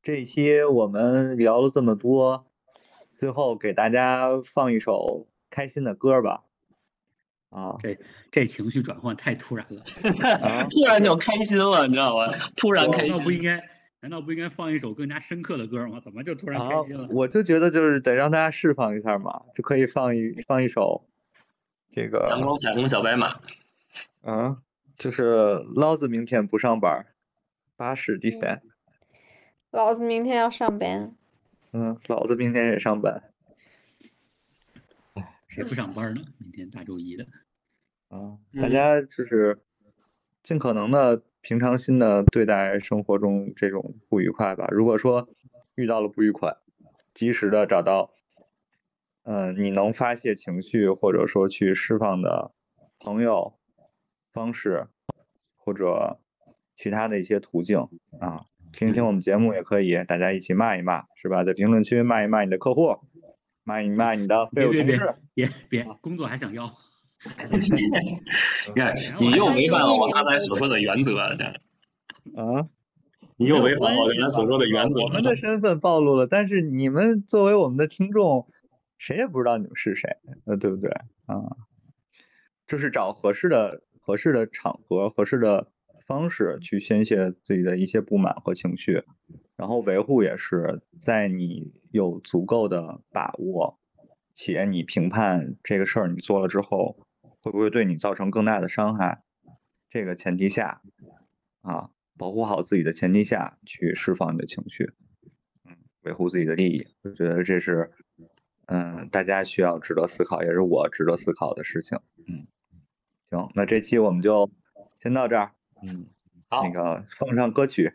[0.02, 2.46] 这一期我们聊了这么多，
[3.18, 6.44] 最后给大家放一首开心的歌吧。
[7.50, 7.98] 啊这
[8.30, 9.82] 这情绪转换太突然了。
[10.40, 12.32] 啊， 突然就开心了，你知道吗？
[12.56, 13.42] 突然开难道不应。
[13.42, 13.60] 该？
[14.02, 16.00] 难道不应该放一首更加深刻的歌吗？
[16.00, 17.06] 怎么就突然啊开心了？
[17.10, 21.09] 我就觉得就是得让大家释放一下嘛，就可以放一放一首
[21.92, 23.40] 这个阳光彩虹小白马，
[24.22, 24.62] 啊，
[24.96, 27.06] 就是老子明天不上班儿，
[27.76, 28.62] 巴士的饭。
[29.70, 31.14] 老子明天要上班。
[31.72, 33.22] 嗯，老子明天也上班
[35.48, 36.22] 谁不上班呢？
[36.38, 37.24] 明天大周一的。
[38.08, 39.58] 啊，大嗯家就是
[40.42, 44.68] 尽可能的平常心的对待生活中这种不愉快吧。
[44.70, 45.28] 如果说
[45.74, 46.56] 遇到了不愉快，
[47.14, 48.12] 及时的找到，
[49.32, 52.50] 嗯、你能发泄情绪或者说去释放的
[52.98, 53.54] 朋友
[54.32, 54.88] 方式，
[55.56, 56.18] 或者
[56.74, 57.78] 其他的一些途径
[58.18, 61.44] 啊，听听我们节目也可以，大家一起骂一骂，是吧？
[61.44, 62.96] 在评论区骂一骂你的客户，
[63.62, 65.14] 骂一骂你的废别别别物同事。
[65.34, 66.68] 别别，工作还想要？
[67.52, 72.66] 你看，你又违反了我刚才所说的原则，啊，
[73.38, 78.48] 你又违反了我刚才所说的原则我们的身份暴露了，但是你们作为我们的听众，
[79.00, 80.90] 谁也不知道你们是谁，呃，对不对
[81.26, 81.40] 啊？
[82.66, 85.72] 就是找合适的、合适的场合、合适的
[86.06, 89.02] 方式去宣泄自己的一些不满和情绪，
[89.56, 93.80] 然后维护也是在你有足够的把握，
[94.34, 96.98] 且你评判这个事儿你做了之后
[97.40, 99.22] 会不会对你造成更大的伤害，
[99.88, 100.82] 这个前提下
[101.62, 104.92] 啊，保护好自己的前提下去释放你的情绪，
[105.64, 107.90] 嗯，维护自己的利益，我觉得这是
[108.70, 111.98] 嗯，大家需要值得思考，也是我值得思考的事情。
[112.28, 112.46] 嗯，
[113.30, 114.48] 行，那这期我们就
[115.02, 115.52] 先到这儿。
[115.82, 116.06] 嗯，
[116.48, 117.92] 好那个放上歌曲。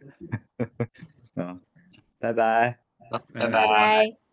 [1.35, 1.61] 嗯，
[2.19, 2.79] 拜拜。
[3.09, 4.24] 好拜拜拜拜。